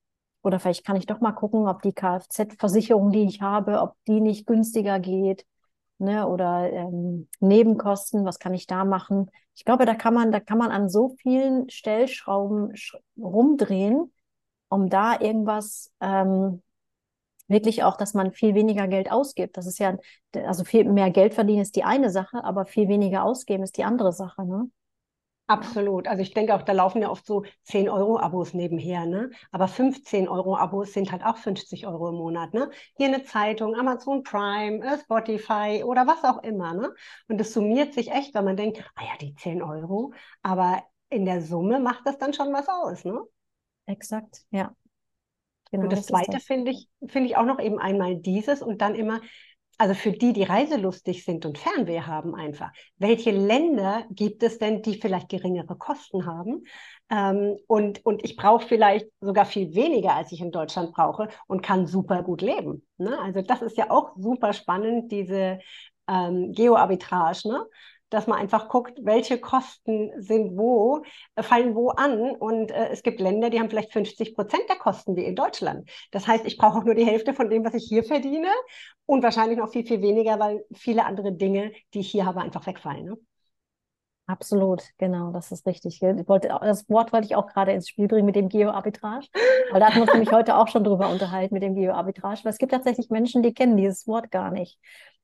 oder 0.42 0.60
vielleicht 0.60 0.86
kann 0.86 0.96
ich 0.96 1.06
doch 1.06 1.20
mal 1.22 1.34
gucken, 1.34 1.68
ob 1.68 1.82
die 1.82 1.94
Kfz-Versicherung, 1.94 3.12
die 3.12 3.24
ich 3.26 3.42
habe, 3.42 3.82
ob 3.82 3.96
die 4.08 4.22
nicht 4.22 4.46
günstiger 4.48 5.00
geht. 5.00 5.46
Ne? 5.98 6.28
Oder 6.28 6.72
ähm, 6.72 7.28
Nebenkosten, 7.40 8.26
was 8.26 8.40
kann 8.40 8.54
ich 8.54 8.68
da 8.68 8.86
machen? 8.86 9.30
Ich 9.56 9.66
glaube, 9.66 9.86
da 9.86 9.96
kann 9.96 10.14
man, 10.14 10.32
da 10.32 10.40
kann 10.40 10.58
man 10.58 10.72
an 10.72 10.90
so 10.90 11.16
vielen 11.22 11.70
Stellschrauben 11.70 12.76
sch 12.76 12.96
rumdrehen, 13.18 14.14
um 14.70 14.90
da 14.90 15.20
irgendwas 15.20 15.92
ähm, 16.00 16.62
wirklich 17.50 17.84
auch, 17.84 17.98
dass 17.98 18.14
man 18.14 18.32
viel 18.32 18.56
weniger 18.56 18.88
Geld 18.88 19.12
ausgibt. 19.12 19.58
Das 19.58 19.68
ist 19.68 19.80
ja, 19.80 19.98
also 20.34 20.64
viel 20.64 20.86
mehr 20.86 21.12
Geld 21.12 21.34
verdienen 21.34 21.62
ist 21.62 21.76
die 21.76 21.84
eine 21.84 22.10
Sache, 22.12 22.44
aber 22.44 22.66
viel 22.66 22.88
weniger 22.88 23.24
ausgeben 23.24 23.64
ist 23.64 23.78
die 23.78 23.84
andere 23.84 24.14
Sache, 24.14 24.46
ne? 24.46 24.70
Absolut. 25.50 26.08
Also 26.08 26.22
ich 26.22 26.36
denke 26.36 26.54
auch, 26.54 26.62
da 26.62 26.74
laufen 26.74 27.02
ja 27.02 27.10
oft 27.10 27.26
so 27.26 27.44
10 27.64 27.90
Euro 27.90 28.20
Abos 28.20 28.54
nebenher, 28.54 29.08
ne? 29.08 29.32
Aber 29.52 29.68
15 29.68 30.30
Euro 30.30 30.56
Abos 30.56 30.94
sind 30.94 31.12
halt 31.12 31.24
auch 31.26 31.38
50 31.38 31.88
Euro 31.88 32.10
im 32.10 32.16
Monat, 32.16 32.54
ne? 32.54 32.70
Hier 32.98 33.08
eine 33.08 33.24
Zeitung, 33.24 33.74
Amazon 33.76 34.22
Prime, 34.22 34.86
äh, 34.86 35.00
Spotify 35.00 35.84
oder 35.84 36.06
was 36.06 36.24
auch 36.24 36.44
immer, 36.44 36.76
ne? 36.76 36.94
Und 37.28 37.40
das 37.40 37.52
summiert 37.52 37.96
sich 37.96 38.12
echt, 38.12 38.36
weil 38.36 38.44
man 38.44 38.58
denkt, 38.58 38.84
ah 38.96 39.02
ja, 39.04 39.18
die 39.20 39.34
10 39.34 39.64
Euro, 39.64 40.14
aber 40.44 40.84
in 41.10 41.26
der 41.26 41.42
Summe 41.42 41.80
macht 41.80 42.06
das 42.06 42.20
dann 42.20 42.34
schon 42.34 42.54
was 42.54 42.68
aus, 42.70 43.04
ne? 43.04 43.20
Exakt, 43.88 44.46
ja. 44.52 44.74
Genau, 45.72 45.92
und 45.92 45.92
das, 45.92 46.06
das 46.06 46.06
Zweite 46.08 46.40
finde 46.40 46.72
ich, 46.72 46.88
finde 47.08 47.28
ich 47.30 47.38
auch 47.38 47.46
noch 47.46 47.60
eben 47.60 47.80
einmal 47.80 48.16
dieses 48.18 48.62
und 48.62 48.82
dann 48.82 48.96
immer 48.96 49.22
also 49.80 49.94
für 49.94 50.12
die, 50.12 50.34
die 50.34 50.44
reiselustig 50.44 51.24
sind 51.24 51.46
und 51.46 51.58
Fernweh 51.58 52.02
haben 52.02 52.36
einfach, 52.36 52.72
welche 52.98 53.32
Länder 53.32 54.04
gibt 54.10 54.44
es 54.44 54.60
denn, 54.60 54.82
die 54.82 55.00
vielleicht 55.00 55.30
geringere 55.30 55.78
Kosten 55.78 56.26
haben? 56.26 56.66
Ähm, 57.10 57.58
und, 57.66 58.06
und 58.06 58.24
ich 58.26 58.36
brauche 58.36 58.68
vielleicht 58.68 59.08
sogar 59.22 59.46
viel 59.46 59.74
weniger, 59.74 60.16
als 60.16 60.34
ich 60.34 60.42
in 60.42 60.52
Deutschland 60.52 60.92
brauche 60.92 61.30
und 61.48 61.64
kann 61.64 61.88
super 61.88 62.24
gut 62.24 62.42
leben. 62.42 62.86
Ne? 62.98 63.18
Also 63.20 63.42
das 63.42 63.62
ist 63.62 63.78
ja 63.78 63.90
auch 63.90 64.12
super 64.18 64.52
spannend, 64.52 65.14
diese 65.14 65.60
ähm, 66.10 66.52
Geoarbitrage. 66.52 67.48
Ne? 67.48 67.66
Dass 68.10 68.28
man 68.28 68.40
einfach 68.40 68.70
guckt, 68.70 69.00
welche 69.04 69.40
Kosten 69.40 70.12
sind 70.22 70.58
wo, 70.58 71.04
äh, 71.36 71.44
fallen 71.44 71.76
wo 71.76 71.90
an. 71.90 72.32
Und 72.32 72.72
äh, 72.72 72.90
es 72.90 73.04
gibt 73.04 73.20
Länder, 73.20 73.50
die 73.50 73.60
haben 73.60 73.70
vielleicht 73.70 73.94
50 73.94 74.36
Prozent 74.36 74.64
der 74.70 74.78
Kosten 74.78 75.16
wie 75.16 75.26
in 75.26 75.36
Deutschland. 75.36 75.90
Das 76.12 76.28
heißt, 76.28 76.46
ich 76.46 76.58
brauche 76.58 76.80
auch 76.80 76.84
nur 76.84 76.96
die 76.96 77.06
Hälfte 77.06 77.34
von 77.34 77.50
dem, 77.50 77.66
was 77.66 77.74
ich 77.74 77.86
hier 77.88 78.04
verdiene 78.04 78.50
und 79.06 79.24
wahrscheinlich 79.24 79.58
noch 79.58 79.70
viel, 79.70 79.86
viel 79.86 80.02
weniger, 80.02 80.40
weil 80.40 80.66
viele 80.74 81.06
andere 81.06 81.34
Dinge, 81.34 81.72
die 81.94 82.00
ich 82.00 82.12
hier 82.12 82.26
habe, 82.26 82.42
einfach 82.42 82.66
wegfallen. 82.66 83.06
Ne? 83.06 83.18
Absolut, 84.30 84.84
genau, 85.00 85.32
das 85.32 85.52
ist 85.52 85.66
richtig. 85.66 86.04
Ich 86.04 86.28
wollte, 86.28 86.50
das 86.62 86.88
Wort 86.88 87.12
wollte 87.12 87.26
ich 87.26 87.36
auch 87.36 87.48
gerade 87.48 87.72
ins 87.72 87.90
Spiel 87.90 88.08
bringen 88.08 88.28
mit 88.28 88.36
dem 88.36 88.48
Geoarbitrage, 88.48 89.26
weil 89.72 89.80
da 89.80 89.88
hatten 89.88 89.96
wir 89.96 90.04
uns 90.04 90.14
nämlich 90.14 90.32
heute 90.32 90.56
auch 90.56 90.68
schon 90.68 90.84
drüber 90.84 91.10
unterhalten 91.10 91.56
mit 91.56 91.64
dem 91.64 91.74
Geoarbitrage, 91.74 92.42
weil 92.44 92.52
es 92.52 92.60
gibt 92.60 92.72
tatsächlich 92.72 93.10
Menschen, 93.10 93.42
die 93.42 93.56
kennen 93.56 93.76
dieses 93.76 94.06
Wort 94.06 94.30
gar 94.30 94.52
nicht. 94.52 94.78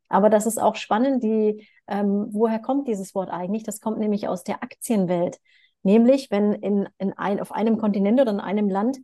Aber 0.10 0.30
das 0.30 0.46
ist 0.46 0.62
auch 0.62 0.76
spannend, 0.76 1.24
die, 1.24 1.68
ähm, 1.88 2.28
woher 2.32 2.60
kommt 2.60 2.88
dieses 2.88 3.16
Wort 3.16 3.30
eigentlich? 3.30 3.64
Das 3.64 3.82
kommt 3.82 4.00
nämlich 4.00 4.28
aus 4.28 4.44
der 4.44 4.64
Aktienwelt. 4.64 5.40
Nämlich, 5.84 6.32
wenn 6.32 6.54
in, 6.54 6.88
in 6.98 7.14
ein, 7.14 7.40
auf 7.40 7.52
einem 7.52 7.78
Kontinent 7.78 8.20
oder 8.20 8.32
in 8.32 8.40
einem 8.40 8.70
Land 8.70 8.98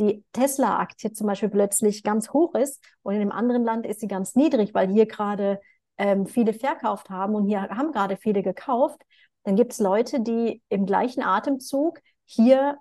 die 0.00 0.24
Tesla-Aktie 0.32 1.12
zum 1.12 1.28
Beispiel 1.28 1.48
plötzlich 1.48 2.02
ganz 2.02 2.30
hoch 2.32 2.54
ist 2.54 2.82
und 3.02 3.14
in 3.14 3.20
einem 3.20 3.30
anderen 3.30 3.64
Land 3.64 3.86
ist 3.86 4.00
sie 4.00 4.08
ganz 4.08 4.34
niedrig, 4.34 4.74
weil 4.74 4.88
hier 4.88 5.06
gerade 5.06 5.60
ähm, 5.98 6.26
viele 6.26 6.52
verkauft 6.52 7.10
haben 7.10 7.34
und 7.34 7.46
hier 7.46 7.62
haben 7.62 7.92
gerade 7.92 8.16
viele 8.16 8.42
gekauft, 8.42 9.00
dann 9.44 9.56
gibt 9.56 9.72
es 9.72 9.78
Leute, 9.78 10.20
die 10.20 10.62
im 10.68 10.86
gleichen 10.86 11.22
Atemzug 11.22 12.00
hier, 12.24 12.78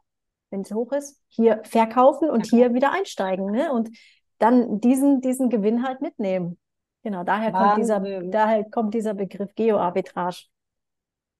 wenn 0.49 0.61
es 0.61 0.71
hoch 0.71 0.91
ist, 0.91 1.21
hier 1.27 1.61
verkaufen 1.63 2.29
und 2.29 2.45
hier 2.47 2.73
wieder 2.73 2.91
einsteigen 2.91 3.51
ne? 3.51 3.71
und 3.71 3.89
dann 4.39 4.79
diesen, 4.79 5.21
diesen 5.21 5.49
Gewinn 5.49 5.83
halt 5.83 6.01
mitnehmen. 6.01 6.57
Genau, 7.03 7.23
daher 7.23 7.51
kommt, 7.51 7.77
dieser, 7.77 7.99
daher 7.99 8.63
kommt 8.69 8.93
dieser 8.93 9.13
Begriff 9.13 9.53
Geoarbitrage. 9.55 10.45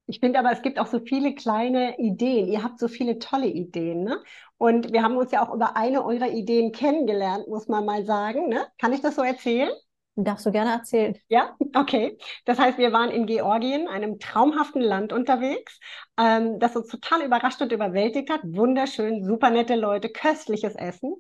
Ich 0.06 0.20
finde 0.20 0.40
aber, 0.40 0.52
es 0.52 0.62
gibt 0.62 0.80
auch 0.80 0.88
so 0.88 1.00
viele 1.00 1.34
kleine 1.34 1.98
Ideen. 1.98 2.48
Ihr 2.48 2.62
habt 2.62 2.78
so 2.80 2.90
viele 2.90 3.20
tolle 3.20 3.48
Ideen, 3.48 4.04
ne? 4.04 4.22
Und 4.58 4.92
wir 4.92 5.02
haben 5.02 5.16
uns 5.16 5.32
ja 5.32 5.42
auch 5.42 5.54
über 5.54 5.78
eine 5.78 6.04
eurer 6.04 6.28
Ideen 6.28 6.74
kennengelernt, 6.74 7.48
muss 7.48 7.70
man 7.70 7.86
mal 7.86 8.06
sagen, 8.06 8.50
ne? 8.50 8.68
Kann 8.80 8.92
ich 8.92 9.02
das 9.02 9.16
so 9.16 9.24
erzählen? 9.24 9.72
Darfst 10.16 10.46
du 10.46 10.52
gerne 10.52 10.72
erzählen. 10.72 11.18
Ja, 11.28 11.56
okay. 11.74 12.18
Das 12.46 12.60
heißt, 12.60 12.78
wir 12.78 12.92
waren 12.92 13.10
in 13.10 13.26
Georgien, 13.26 13.88
einem 13.88 14.20
traumhaften 14.20 14.82
Land 14.82 15.12
unterwegs, 15.12 15.80
ähm, 16.20 16.60
das 16.60 16.76
uns 16.76 16.88
total 16.88 17.24
überrascht 17.24 17.62
und 17.62 17.72
überwältigt 17.72 18.30
hat. 18.30 18.42
Wunderschön, 18.44 19.24
super 19.24 19.50
nette 19.50 19.76
Leute, 19.76 20.10
köstliches 20.10 20.76
Essen. 20.76 21.16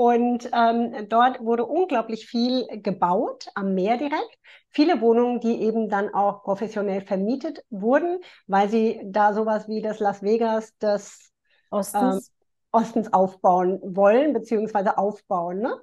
Und 0.00 0.48
ähm, 0.52 1.08
dort 1.08 1.40
wurde 1.40 1.66
unglaublich 1.66 2.28
viel 2.28 2.68
gebaut, 2.68 3.48
am 3.56 3.74
Meer 3.74 3.96
direkt. 3.96 4.38
Viele 4.70 5.00
Wohnungen, 5.00 5.40
die 5.40 5.60
eben 5.60 5.88
dann 5.88 6.14
auch 6.14 6.44
professionell 6.44 7.00
vermietet 7.00 7.64
wurden, 7.68 8.20
weil 8.46 8.68
sie 8.68 9.00
da 9.04 9.32
sowas 9.32 9.66
wie 9.66 9.82
das 9.82 9.98
Las 9.98 10.22
Vegas 10.22 10.78
des 10.78 11.32
Ostens, 11.72 12.28
ähm, 12.28 12.34
Ostens 12.70 13.12
aufbauen 13.12 13.80
wollen, 13.82 14.34
beziehungsweise 14.34 14.98
aufbauen. 14.98 15.58
Ne? 15.58 15.74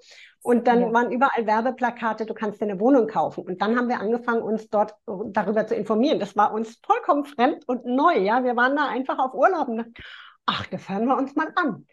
Und 0.41 0.65
dann 0.65 0.79
ja. 0.79 0.93
waren 0.93 1.11
überall 1.11 1.45
Werbeplakate, 1.45 2.25
du 2.25 2.33
kannst 2.33 2.61
dir 2.61 2.69
eine 2.69 2.79
Wohnung 2.79 3.07
kaufen. 3.07 3.43
Und 3.43 3.61
dann 3.61 3.77
haben 3.77 3.89
wir 3.89 3.99
angefangen, 3.99 4.43
uns 4.43 4.69
dort 4.69 4.95
darüber 5.05 5.67
zu 5.67 5.75
informieren. 5.75 6.21
Das 6.21 6.37
war 6.37 6.53
uns 6.53 6.79
vollkommen 6.85 7.25
fremd 7.25 7.67
und 7.67 7.85
neu. 7.85 8.17
Ja, 8.19 8.45
wir 8.45 8.55
waren 8.55 8.77
da 8.77 8.87
einfach 8.87 9.19
auf 9.19 9.33
Urlaub. 9.33 9.67
Und 9.67 9.93
ach, 10.45 10.67
das 10.67 10.87
hören 10.87 11.05
wir 11.05 11.17
uns 11.17 11.35
mal 11.35 11.51
an. 11.57 11.85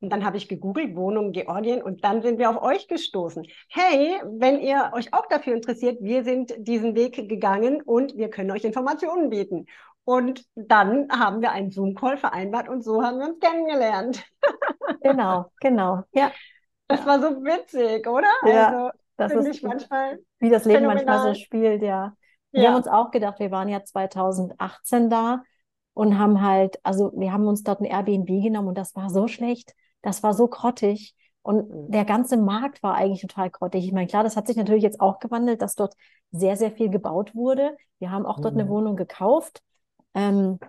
Und 0.00 0.10
dann 0.10 0.24
habe 0.24 0.36
ich 0.36 0.48
gegoogelt, 0.48 0.94
Wohnung 0.94 1.32
Georgien, 1.32 1.82
und 1.82 2.04
dann 2.04 2.20
sind 2.20 2.38
wir 2.38 2.50
auf 2.50 2.62
euch 2.62 2.86
gestoßen. 2.86 3.46
Hey, 3.68 4.20
wenn 4.24 4.60
ihr 4.60 4.90
euch 4.92 5.14
auch 5.14 5.26
dafür 5.26 5.54
interessiert, 5.54 5.98
wir 6.02 6.22
sind 6.22 6.54
diesen 6.58 6.94
Weg 6.94 7.28
gegangen 7.28 7.80
und 7.82 8.16
wir 8.16 8.28
können 8.28 8.50
euch 8.50 8.64
Informationen 8.64 9.30
bieten. 9.30 9.66
Und 10.04 10.44
dann 10.54 11.08
haben 11.10 11.40
wir 11.40 11.50
einen 11.50 11.70
Zoom-Call 11.70 12.18
vereinbart 12.18 12.68
und 12.68 12.84
so 12.84 13.02
haben 13.02 13.18
wir 13.18 13.26
uns 13.26 13.40
kennengelernt. 13.40 14.24
Genau, 15.02 15.50
genau, 15.60 16.02
ja. 16.12 16.30
Das 16.88 17.04
war 17.04 17.20
so 17.20 17.42
witzig, 17.42 18.06
oder? 18.06 18.28
Ja, 18.44 18.68
also, 18.68 18.90
das 19.16 19.32
ist 19.32 19.64
manchmal 19.64 20.20
wie 20.38 20.50
das 20.50 20.64
Leben 20.66 20.82
phänomenal. 20.82 21.04
manchmal 21.04 21.34
so 21.34 21.40
spielt, 21.40 21.82
ja. 21.82 22.14
Wir 22.52 22.62
ja. 22.62 22.68
haben 22.68 22.76
uns 22.76 22.86
auch 22.86 23.10
gedacht, 23.10 23.40
wir 23.40 23.50
waren 23.50 23.68
ja 23.68 23.82
2018 23.82 25.10
da 25.10 25.42
und 25.94 26.16
haben 26.18 26.42
halt, 26.42 26.78
also 26.84 27.12
wir 27.16 27.32
haben 27.32 27.48
uns 27.48 27.64
dort 27.64 27.80
ein 27.80 27.86
Airbnb 27.86 28.28
genommen 28.28 28.68
und 28.68 28.78
das 28.78 28.94
war 28.94 29.10
so 29.10 29.26
schlecht. 29.26 29.74
Das 30.06 30.22
war 30.22 30.34
so 30.34 30.46
grottig. 30.46 31.16
Und 31.42 31.68
mhm. 31.68 31.90
der 31.90 32.04
ganze 32.04 32.36
Markt 32.36 32.80
war 32.84 32.94
eigentlich 32.94 33.22
total 33.22 33.50
grottig. 33.50 33.84
Ich 33.84 33.92
meine, 33.92 34.06
klar, 34.06 34.22
das 34.22 34.36
hat 34.36 34.46
sich 34.46 34.56
natürlich 34.56 34.84
jetzt 34.84 35.00
auch 35.00 35.18
gewandelt, 35.18 35.62
dass 35.62 35.74
dort 35.74 35.94
sehr, 36.30 36.56
sehr 36.56 36.70
viel 36.70 36.90
gebaut 36.90 37.34
wurde. 37.34 37.76
Wir 37.98 38.12
haben 38.12 38.24
auch 38.24 38.38
dort 38.38 38.54
mhm. 38.54 38.60
eine 38.60 38.68
Wohnung 38.68 38.94
gekauft. 38.94 39.62
Ähm, 40.14 40.60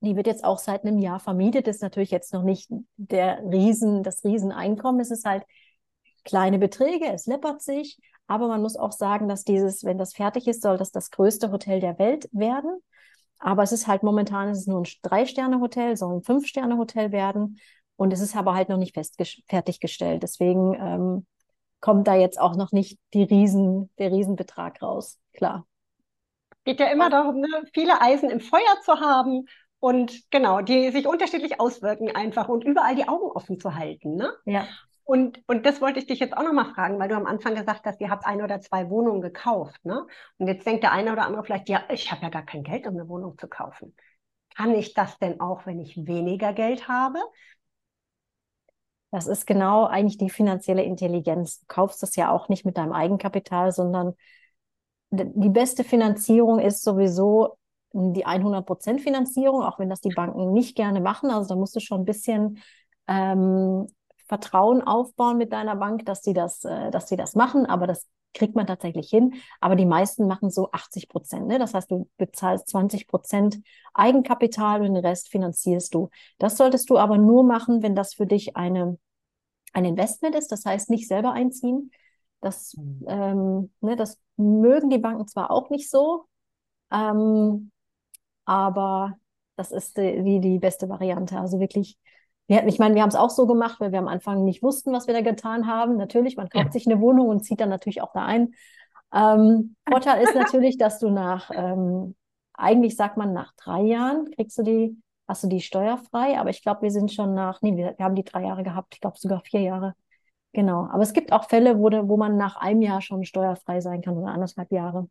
die 0.00 0.16
wird 0.16 0.26
jetzt 0.26 0.42
auch 0.42 0.58
seit 0.58 0.84
einem 0.84 0.98
Jahr 0.98 1.20
vermietet. 1.20 1.66
Das 1.66 1.76
ist 1.76 1.82
natürlich 1.82 2.10
jetzt 2.10 2.32
noch 2.32 2.44
nicht 2.44 2.70
der 2.96 3.42
Riesen, 3.44 4.02
das 4.02 4.24
Rieseneinkommen. 4.24 5.02
Es 5.02 5.10
ist 5.10 5.26
halt 5.26 5.44
kleine 6.24 6.58
Beträge, 6.58 7.12
es 7.12 7.26
läppert 7.26 7.60
sich. 7.60 7.98
Aber 8.26 8.48
man 8.48 8.62
muss 8.62 8.76
auch 8.76 8.92
sagen, 8.92 9.28
dass 9.28 9.44
dieses, 9.44 9.84
wenn 9.84 9.98
das 9.98 10.14
fertig 10.14 10.48
ist, 10.48 10.62
soll 10.62 10.78
das 10.78 10.92
das 10.92 11.10
größte 11.10 11.52
Hotel 11.52 11.78
der 11.80 11.98
Welt 11.98 12.26
werden. 12.32 12.78
Aber 13.38 13.64
es 13.64 13.72
ist 13.72 13.86
halt 13.86 14.02
momentan, 14.02 14.48
es 14.48 14.60
ist 14.60 14.68
nur 14.68 14.80
ein 14.80 14.88
Drei-Sterne-Hotel, 15.02 15.98
soll 15.98 16.16
ein 16.16 16.22
Fünf-Sterne-Hotel 16.22 17.12
werden. 17.12 17.58
Und 17.96 18.12
es 18.12 18.20
ist 18.20 18.36
aber 18.36 18.54
halt 18.54 18.68
noch 18.68 18.78
nicht 18.78 18.94
fest 18.94 19.16
fertiggestellt. 19.48 20.22
Deswegen 20.22 20.74
ähm, 20.74 21.26
kommt 21.80 22.08
da 22.08 22.14
jetzt 22.14 22.40
auch 22.40 22.56
noch 22.56 22.72
nicht 22.72 22.98
die 23.12 23.24
Riesen, 23.24 23.90
der 23.98 24.10
Riesenbetrag 24.12 24.82
raus. 24.82 25.18
Klar. 25.34 25.66
Geht 26.64 26.80
ja 26.80 26.86
immer 26.86 27.10
darum, 27.10 27.40
ne, 27.40 27.48
viele 27.74 28.00
Eisen 28.00 28.30
im 28.30 28.40
Feuer 28.40 28.80
zu 28.84 29.00
haben 29.00 29.46
und 29.80 30.30
genau, 30.30 30.60
die 30.60 30.90
sich 30.92 31.08
unterschiedlich 31.08 31.60
auswirken 31.60 32.14
einfach 32.14 32.48
und 32.48 32.62
überall 32.62 32.94
die 32.94 33.08
Augen 33.08 33.30
offen 33.32 33.58
zu 33.58 33.74
halten. 33.74 34.14
Ne? 34.14 34.32
Ja. 34.44 34.68
Und, 35.02 35.42
und 35.48 35.66
das 35.66 35.80
wollte 35.80 35.98
ich 35.98 36.06
dich 36.06 36.20
jetzt 36.20 36.36
auch 36.36 36.44
nochmal 36.44 36.72
fragen, 36.72 37.00
weil 37.00 37.08
du 37.08 37.16
am 37.16 37.26
Anfang 37.26 37.56
gesagt 37.56 37.84
hast, 37.84 38.00
ihr 38.00 38.08
habt 38.08 38.24
ein 38.24 38.42
oder 38.42 38.60
zwei 38.60 38.88
Wohnungen 38.88 39.20
gekauft. 39.20 39.84
Ne? 39.84 40.06
Und 40.38 40.46
jetzt 40.46 40.64
denkt 40.64 40.84
der 40.84 40.92
eine 40.92 41.12
oder 41.12 41.26
andere 41.26 41.42
vielleicht, 41.42 41.68
ja, 41.68 41.82
ich 41.90 42.12
habe 42.12 42.22
ja 42.22 42.28
gar 42.28 42.46
kein 42.46 42.62
Geld, 42.62 42.86
um 42.86 42.94
eine 42.94 43.08
Wohnung 43.08 43.36
zu 43.38 43.48
kaufen. 43.48 43.96
Kann 44.54 44.72
ich 44.72 44.94
das 44.94 45.18
denn 45.18 45.40
auch, 45.40 45.66
wenn 45.66 45.80
ich 45.80 46.06
weniger 46.06 46.52
Geld 46.52 46.86
habe? 46.86 47.18
Das 49.12 49.26
ist 49.26 49.46
genau 49.46 49.84
eigentlich 49.84 50.16
die 50.16 50.30
finanzielle 50.30 50.82
Intelligenz. 50.82 51.60
Du 51.60 51.66
kaufst 51.68 52.02
das 52.02 52.16
ja 52.16 52.32
auch 52.32 52.48
nicht 52.48 52.64
mit 52.64 52.78
deinem 52.78 52.92
Eigenkapital, 52.92 53.70
sondern 53.70 54.14
die 55.10 55.50
beste 55.50 55.84
Finanzierung 55.84 56.58
ist 56.58 56.82
sowieso 56.82 57.58
die 57.92 58.26
100% 58.26 59.00
Finanzierung, 59.00 59.62
auch 59.62 59.78
wenn 59.78 59.90
das 59.90 60.00
die 60.00 60.14
Banken 60.14 60.52
nicht 60.52 60.74
gerne 60.74 61.02
machen. 61.02 61.30
Also 61.30 61.50
da 61.50 61.56
musst 61.56 61.76
du 61.76 61.80
schon 61.80 62.00
ein 62.00 62.04
bisschen 62.06 62.58
ähm, 63.06 63.86
Vertrauen 64.28 64.80
aufbauen 64.80 65.36
mit 65.36 65.52
deiner 65.52 65.76
Bank, 65.76 66.06
dass 66.06 66.22
sie 66.22 66.32
das, 66.32 66.64
äh, 66.64 66.90
dass 66.90 67.08
sie 67.08 67.16
das 67.16 67.34
machen. 67.34 67.66
Aber 67.66 67.86
das 67.86 68.08
kriegt 68.34 68.54
man 68.54 68.66
tatsächlich 68.66 69.08
hin. 69.10 69.34
Aber 69.60 69.76
die 69.76 69.86
meisten 69.86 70.26
machen 70.26 70.50
so 70.50 70.70
80 70.72 71.08
Prozent. 71.08 71.46
Ne? 71.46 71.58
Das 71.58 71.74
heißt, 71.74 71.90
du 71.90 72.08
bezahlst 72.16 72.68
20 72.68 73.06
Prozent 73.06 73.60
Eigenkapital 73.94 74.80
und 74.80 74.94
den 74.94 75.04
Rest 75.04 75.28
finanzierst 75.28 75.94
du. 75.94 76.10
Das 76.38 76.56
solltest 76.56 76.90
du 76.90 76.98
aber 76.98 77.18
nur 77.18 77.44
machen, 77.44 77.82
wenn 77.82 77.94
das 77.94 78.14
für 78.14 78.26
dich 78.26 78.56
eine, 78.56 78.98
ein 79.72 79.84
Investment 79.84 80.34
ist. 80.34 80.50
Das 80.52 80.64
heißt, 80.64 80.90
nicht 80.90 81.08
selber 81.08 81.32
einziehen. 81.32 81.90
Das, 82.40 82.74
mhm. 82.76 83.04
ähm, 83.06 83.72
ne, 83.80 83.96
das 83.96 84.18
mögen 84.36 84.90
die 84.90 84.98
Banken 84.98 85.28
zwar 85.28 85.50
auch 85.50 85.70
nicht 85.70 85.88
so, 85.88 86.26
ähm, 86.90 87.70
aber 88.44 89.16
das 89.56 89.70
ist 89.70 89.96
die, 89.96 90.22
die, 90.22 90.40
die 90.40 90.58
beste 90.58 90.88
Variante. 90.88 91.38
Also 91.38 91.60
wirklich 91.60 91.98
wir, 92.52 92.66
ich 92.66 92.78
meine, 92.78 92.94
wir 92.94 93.02
haben 93.02 93.08
es 93.08 93.16
auch 93.16 93.30
so 93.30 93.46
gemacht, 93.46 93.80
weil 93.80 93.92
wir 93.92 93.98
am 93.98 94.08
Anfang 94.08 94.44
nicht 94.44 94.62
wussten, 94.62 94.92
was 94.92 95.06
wir 95.06 95.14
da 95.14 95.22
getan 95.22 95.66
haben. 95.66 95.96
Natürlich, 95.96 96.36
man 96.36 96.48
kauft 96.48 96.66
ja. 96.66 96.72
sich 96.72 96.86
eine 96.86 97.00
Wohnung 97.00 97.28
und 97.28 97.44
zieht 97.44 97.60
dann 97.60 97.70
natürlich 97.70 98.02
auch 98.02 98.12
da 98.12 98.24
ein. 98.26 98.54
Ähm, 99.12 99.76
Vorteil 99.88 100.22
ist 100.22 100.34
natürlich, 100.34 100.76
dass 100.76 100.98
du 100.98 101.10
nach, 101.10 101.50
ähm, 101.54 102.14
eigentlich 102.52 102.96
sagt 102.96 103.16
man, 103.16 103.32
nach 103.32 103.52
drei 103.56 103.82
Jahren 103.82 104.30
kriegst 104.30 104.58
du 104.58 104.62
die, 104.62 105.00
hast 105.26 105.44
du 105.44 105.48
die 105.48 105.60
steuerfrei, 105.62 106.38
aber 106.38 106.50
ich 106.50 106.62
glaube, 106.62 106.82
wir 106.82 106.90
sind 106.90 107.10
schon 107.10 107.32
nach, 107.32 107.62
nee, 107.62 107.74
wir, 107.76 107.94
wir 107.96 108.04
haben 108.04 108.14
die 108.14 108.24
drei 108.24 108.42
Jahre 108.42 108.62
gehabt, 108.62 108.94
ich 108.94 109.00
glaube 109.00 109.18
sogar 109.18 109.40
vier 109.40 109.60
Jahre. 109.60 109.94
Genau. 110.52 110.88
Aber 110.92 111.02
es 111.02 111.14
gibt 111.14 111.32
auch 111.32 111.48
Fälle, 111.48 111.78
wo, 111.78 111.90
wo 111.90 112.18
man 112.18 112.36
nach 112.36 112.56
einem 112.56 112.82
Jahr 112.82 113.00
schon 113.00 113.24
steuerfrei 113.24 113.80
sein 113.80 114.02
kann 114.02 114.18
oder 114.18 114.32
anderthalb 114.32 114.70
Jahre. 114.70 115.08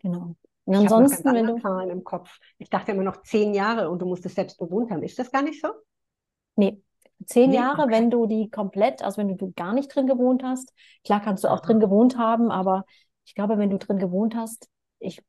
Genau. 0.00 0.34
Und 0.64 0.74
ansonsten, 0.74 1.32
wenn 1.32 1.46
du. 1.46 1.60
Zahlen 1.60 1.90
im 1.90 2.02
Kopf. 2.02 2.38
Ich 2.58 2.70
dachte 2.70 2.90
immer 2.90 3.04
noch 3.04 3.22
zehn 3.22 3.54
Jahre 3.54 3.90
und 3.90 4.00
du 4.00 4.06
musst 4.06 4.26
es 4.26 4.34
selbst 4.34 4.58
bewohnt 4.58 4.90
haben. 4.90 5.02
Ist 5.02 5.18
das 5.18 5.30
gar 5.30 5.42
nicht 5.42 5.60
so? 5.60 5.68
Nee. 6.56 6.80
Zehn 7.26 7.50
nee, 7.50 7.56
Jahre, 7.56 7.82
okay. 7.82 7.92
wenn 7.92 8.10
du 8.10 8.26
die 8.26 8.50
komplett, 8.50 9.02
also 9.02 9.18
wenn 9.18 9.36
du 9.36 9.52
gar 9.52 9.72
nicht 9.72 9.94
drin 9.94 10.06
gewohnt 10.06 10.42
hast. 10.42 10.72
Klar 11.04 11.20
kannst 11.20 11.44
du 11.44 11.48
auch 11.48 11.60
drin 11.60 11.80
gewohnt 11.80 12.18
haben, 12.18 12.50
aber 12.50 12.84
ich 13.24 13.34
glaube, 13.34 13.56
wenn 13.56 13.70
du 13.70 13.78
drin 13.78 13.98
gewohnt 13.98 14.34
hast, 14.34 14.68
ich, 14.98 15.22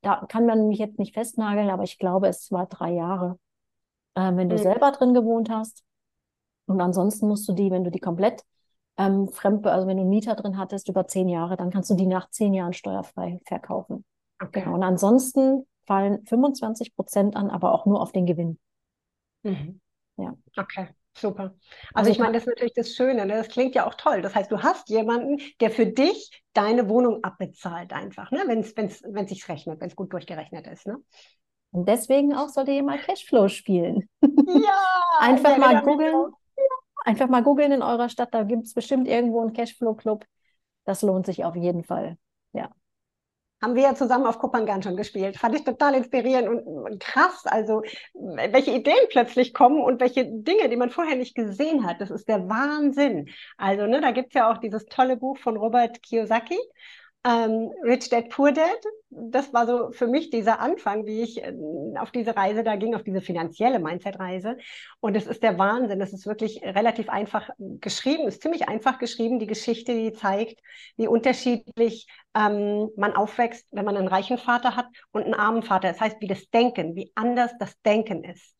da 0.00 0.26
kann 0.28 0.46
man 0.46 0.68
mich 0.68 0.78
jetzt 0.78 0.98
nicht 0.98 1.14
festnageln, 1.14 1.70
aber 1.70 1.84
ich 1.84 1.98
glaube, 1.98 2.28
es 2.28 2.50
war 2.50 2.66
drei 2.66 2.92
Jahre. 2.92 3.38
Äh, 4.14 4.34
wenn 4.34 4.48
du 4.48 4.56
mhm. 4.56 4.62
selber 4.62 4.90
drin 4.90 5.14
gewohnt 5.14 5.50
hast. 5.50 5.84
Und 6.66 6.80
ansonsten 6.80 7.28
musst 7.28 7.48
du 7.48 7.52
die, 7.52 7.70
wenn 7.70 7.84
du 7.84 7.90
die 7.90 8.00
komplett 8.00 8.42
ähm, 8.96 9.28
fremd, 9.28 9.66
also 9.66 9.86
wenn 9.86 9.96
du 9.96 10.04
Mieter 10.04 10.34
drin 10.34 10.58
hattest 10.58 10.88
über 10.88 11.06
zehn 11.06 11.28
Jahre, 11.28 11.56
dann 11.56 11.70
kannst 11.70 11.88
du 11.90 11.94
die 11.94 12.06
nach 12.06 12.30
zehn 12.30 12.52
Jahren 12.52 12.72
steuerfrei 12.72 13.40
verkaufen. 13.46 14.04
Okay. 14.42 14.62
Genau. 14.62 14.74
Und 14.74 14.82
ansonsten 14.82 15.66
fallen 15.86 16.24
25 16.26 16.94
Prozent 16.94 17.36
an, 17.36 17.48
aber 17.48 17.72
auch 17.72 17.86
nur 17.86 18.02
auf 18.02 18.12
den 18.12 18.26
Gewinn. 18.26 18.58
Mhm. 19.42 19.80
Ja. 20.18 20.34
Okay. 20.56 20.88
Super. 21.16 21.54
Also, 21.94 22.10
ich 22.10 22.18
meine, 22.18 22.34
das 22.34 22.44
ist 22.44 22.48
natürlich 22.48 22.74
das 22.74 22.94
Schöne, 22.94 23.26
ne? 23.26 23.34
das 23.34 23.48
klingt 23.48 23.74
ja 23.74 23.86
auch 23.86 23.94
toll. 23.94 24.22
Das 24.22 24.34
heißt, 24.34 24.52
du 24.52 24.62
hast 24.62 24.88
jemanden, 24.88 25.38
der 25.60 25.70
für 25.70 25.86
dich 25.86 26.44
deine 26.52 26.88
Wohnung 26.88 27.24
abbezahlt 27.24 27.92
einfach, 27.92 28.30
ne? 28.30 28.44
wenn 28.46 28.60
es 28.60 28.76
wenn's, 28.76 29.02
wenn's 29.04 29.30
sich 29.30 29.48
rechnet, 29.48 29.80
wenn 29.80 29.88
es 29.88 29.96
gut 29.96 30.12
durchgerechnet 30.12 30.66
ist. 30.68 30.86
Ne? 30.86 30.96
Und 31.72 31.88
deswegen 31.88 32.34
auch 32.34 32.48
sollte 32.48 32.70
ihr 32.70 32.84
mal 32.84 32.98
Cashflow 32.98 33.48
spielen. 33.48 34.08
Ja! 34.22 34.78
einfach 35.18 35.58
mal 35.58 35.82
googeln. 35.82 36.32
Einfach 37.04 37.28
mal 37.28 37.42
googeln 37.42 37.72
in 37.72 37.82
eurer 37.82 38.08
Stadt, 38.08 38.32
da 38.32 38.42
gibt 38.44 38.64
es 38.64 38.74
bestimmt 38.74 39.08
irgendwo 39.08 39.40
einen 39.40 39.52
Cashflow-Club. 39.52 40.24
Das 40.84 41.02
lohnt 41.02 41.26
sich 41.26 41.44
auf 41.44 41.56
jeden 41.56 41.82
Fall. 41.82 42.16
Ja 42.52 42.70
haben 43.60 43.74
wir 43.74 43.82
ja 43.82 43.94
zusammen 43.94 44.26
auf 44.26 44.38
Kupangan 44.38 44.82
schon 44.82 44.96
gespielt. 44.96 45.36
Fand 45.36 45.54
ich 45.54 45.64
total 45.64 45.94
inspirierend 45.94 46.48
und, 46.48 46.66
und, 46.66 47.00
krass. 47.00 47.42
Also, 47.44 47.82
welche 48.14 48.70
Ideen 48.70 48.94
plötzlich 49.10 49.52
kommen 49.52 49.80
und 49.80 50.00
welche 50.00 50.24
Dinge, 50.26 50.68
die 50.68 50.76
man 50.76 50.90
vorher 50.90 51.16
nicht 51.16 51.34
gesehen 51.34 51.86
hat. 51.86 52.00
Das 52.00 52.10
ist 52.10 52.28
der 52.28 52.48
Wahnsinn. 52.48 53.28
Also, 53.56 53.86
ne, 53.86 54.00
da 54.00 54.12
gibt's 54.12 54.34
ja 54.34 54.50
auch 54.52 54.58
dieses 54.58 54.86
tolle 54.86 55.16
Buch 55.16 55.38
von 55.38 55.56
Robert 55.56 56.02
Kiyosaki. 56.02 56.58
Ähm, 57.24 57.72
Rich 57.82 58.10
Dad 58.10 58.28
Poor 58.30 58.52
Dad, 58.52 58.78
das 59.10 59.52
war 59.52 59.66
so 59.66 59.90
für 59.90 60.06
mich 60.06 60.30
dieser 60.30 60.60
Anfang, 60.60 61.04
wie 61.04 61.22
ich 61.22 61.42
äh, 61.42 61.52
auf 61.98 62.12
diese 62.12 62.36
Reise 62.36 62.62
da 62.62 62.76
ging, 62.76 62.94
auf 62.94 63.02
diese 63.02 63.20
finanzielle 63.20 63.80
Mindset-Reise. 63.80 64.56
Und 65.00 65.16
es 65.16 65.26
ist 65.26 65.42
der 65.42 65.58
Wahnsinn. 65.58 66.00
Es 66.00 66.12
ist 66.12 66.26
wirklich 66.26 66.62
relativ 66.62 67.08
einfach 67.08 67.50
geschrieben, 67.58 68.28
ist 68.28 68.42
ziemlich 68.42 68.68
einfach 68.68 68.98
geschrieben, 68.98 69.40
die 69.40 69.46
Geschichte, 69.46 69.94
die 69.94 70.12
zeigt, 70.12 70.60
wie 70.96 71.08
unterschiedlich 71.08 72.06
ähm, 72.36 72.88
man 72.96 73.14
aufwächst, 73.14 73.66
wenn 73.72 73.84
man 73.84 73.96
einen 73.96 74.08
reichen 74.08 74.38
Vater 74.38 74.76
hat 74.76 74.86
und 75.10 75.24
einen 75.24 75.34
armen 75.34 75.62
Vater. 75.62 75.88
Das 75.88 76.00
heißt, 76.00 76.20
wie 76.20 76.28
das 76.28 76.48
Denken, 76.50 76.94
wie 76.94 77.10
anders 77.16 77.52
das 77.58 77.80
Denken 77.82 78.22
ist 78.22 78.54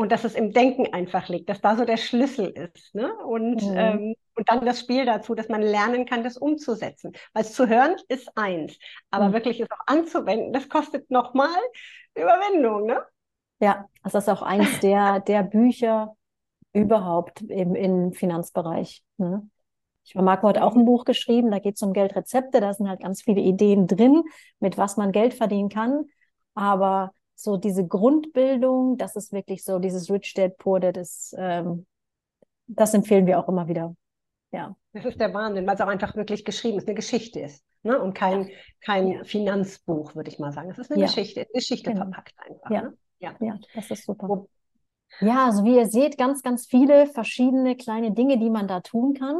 und 0.00 0.10
dass 0.12 0.24
es 0.24 0.34
im 0.34 0.54
Denken 0.54 0.94
einfach 0.94 1.28
liegt, 1.28 1.50
dass 1.50 1.60
da 1.60 1.76
so 1.76 1.84
der 1.84 1.98
Schlüssel 1.98 2.46
ist. 2.46 2.94
Ne? 2.94 3.14
Und, 3.16 3.62
mhm. 3.62 3.76
ähm, 3.76 4.14
und 4.34 4.48
dann 4.48 4.64
das 4.64 4.80
Spiel 4.80 5.04
dazu, 5.04 5.34
dass 5.34 5.50
man 5.50 5.60
lernen 5.60 6.06
kann, 6.06 6.24
das 6.24 6.38
umzusetzen. 6.38 7.12
Weil 7.34 7.42
es 7.42 7.52
zu 7.52 7.68
hören 7.68 7.96
ist 8.08 8.30
eins, 8.34 8.78
aber 9.10 9.28
mhm. 9.28 9.32
wirklich 9.34 9.60
es 9.60 9.70
auch 9.70 9.86
anzuwenden, 9.86 10.54
das 10.54 10.70
kostet 10.70 11.10
nochmal 11.10 11.50
Überwindung. 12.14 12.86
Ne? 12.86 13.02
Ja, 13.60 13.90
das 14.02 14.14
ist 14.14 14.30
auch 14.30 14.40
eins 14.40 14.70
der, 14.80 15.20
der 15.20 15.42
Bücher 15.42 16.16
überhaupt 16.72 17.42
im, 17.42 17.74
im 17.74 18.14
Finanzbereich. 18.14 19.02
Ne? 19.18 19.50
Ich 20.04 20.14
habe 20.14 20.24
Marco 20.24 20.48
hat 20.48 20.56
auch 20.56 20.76
ein 20.76 20.86
Buch 20.86 21.04
geschrieben, 21.04 21.50
da 21.50 21.58
geht 21.58 21.76
es 21.76 21.82
um 21.82 21.92
Geldrezepte, 21.92 22.62
da 22.62 22.72
sind 22.72 22.88
halt 22.88 23.02
ganz 23.02 23.20
viele 23.20 23.42
Ideen 23.42 23.86
drin, 23.86 24.22
mit 24.60 24.78
was 24.78 24.96
man 24.96 25.12
Geld 25.12 25.34
verdienen 25.34 25.68
kann. 25.68 26.06
Aber 26.54 27.12
so 27.42 27.56
diese 27.56 27.86
Grundbildung, 27.86 28.96
das 28.96 29.16
ist 29.16 29.32
wirklich 29.32 29.64
so, 29.64 29.78
dieses 29.78 30.10
Rich 30.10 30.34
Dad 30.34 30.56
Poor 30.58 30.80
Dad 30.80 30.96
ist, 30.96 31.34
ähm, 31.38 31.86
das 32.66 32.94
empfehlen 32.94 33.26
wir 33.26 33.38
auch 33.38 33.48
immer 33.48 33.68
wieder. 33.68 33.94
Ja. 34.52 34.76
Das 34.92 35.04
ist 35.04 35.20
der 35.20 35.32
Wahnsinn, 35.32 35.66
weil 35.66 35.74
es 35.74 35.80
auch 35.80 35.88
einfach 35.88 36.16
wirklich 36.16 36.44
geschrieben 36.44 36.78
ist, 36.78 36.88
eine 36.88 36.94
Geschichte 36.94 37.40
ist. 37.40 37.64
Ne? 37.82 38.00
Und 38.00 38.14
kein, 38.14 38.50
kein 38.80 39.08
ja. 39.08 39.24
Finanzbuch, 39.24 40.14
würde 40.14 40.30
ich 40.30 40.38
mal 40.38 40.52
sagen. 40.52 40.70
Es 40.70 40.78
ist 40.78 40.90
eine 40.90 41.00
ja. 41.00 41.06
Geschichte, 41.06 41.46
Geschichte 41.52 41.92
genau. 41.92 42.04
verpackt 42.04 42.34
einfach. 42.38 42.70
Ja. 42.70 42.82
Ne? 42.82 42.98
ja. 43.20 43.34
ja, 43.40 43.58
das 43.74 43.90
ist 43.90 44.04
super. 44.04 44.28
Wo, 44.28 44.48
ja, 45.20 45.46
also 45.46 45.64
wie 45.64 45.76
ihr 45.76 45.86
seht, 45.86 46.18
ganz, 46.18 46.42
ganz 46.42 46.66
viele 46.66 47.06
verschiedene 47.06 47.76
kleine 47.76 48.12
Dinge, 48.12 48.38
die 48.38 48.50
man 48.50 48.68
da 48.68 48.80
tun 48.80 49.14
kann, 49.14 49.38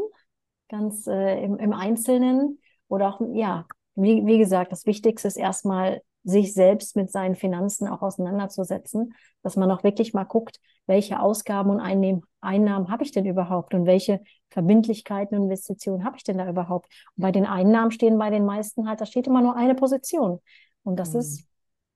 ganz 0.69 1.07
äh, 1.07 1.43
im, 1.43 1.57
im 1.59 1.73
Einzelnen. 1.73 2.61
Oder 2.89 3.15
auch, 3.15 3.21
ja, 3.33 3.67
wie, 3.95 4.25
wie 4.27 4.39
gesagt, 4.39 4.73
das 4.73 4.87
Wichtigste 4.87 5.29
ist 5.29 5.37
erstmal 5.37 6.03
sich 6.23 6.53
selbst 6.53 6.97
mit 6.97 7.11
seinen 7.11 7.35
Finanzen 7.35 7.89
auch 7.89 8.03
auseinanderzusetzen, 8.03 9.15
dass 9.43 9.57
man 9.57 9.71
auch 9.71 9.83
wirklich 9.85 10.13
mal 10.13 10.25
guckt, 10.25 10.61
welche 10.87 11.21
Ausgaben 11.21 11.71
und 11.71 11.81
Einnehmen, 11.81 12.23
Einnahmen 12.41 12.91
habe 12.91 13.05
ich 13.05 13.13
denn 13.13 13.27
überhaupt 13.27 13.75
und 13.75 13.87
welche 13.87 14.21
Verbindlichkeiten 14.51 15.37
und 15.37 15.45
Investitionen 15.45 16.05
habe 16.05 16.17
ich 16.17 16.25
denn 16.25 16.39
da 16.39 16.49
überhaupt. 16.49 16.93
Und 17.17 17.23
bei 17.23 17.33
den 17.33 17.47
Einnahmen 17.47 17.91
stehen 17.91 18.19
bei 18.19 18.31
den 18.31 18.45
meisten 18.45 18.89
halt, 18.89 19.01
da 19.01 19.07
steht 19.07 19.27
immer 19.27 19.41
nur 19.41 19.57
eine 19.57 19.75
Position 19.75 20.41
und 20.83 20.97
das 20.97 21.15
mhm. 21.15 21.21
ist 21.21 21.49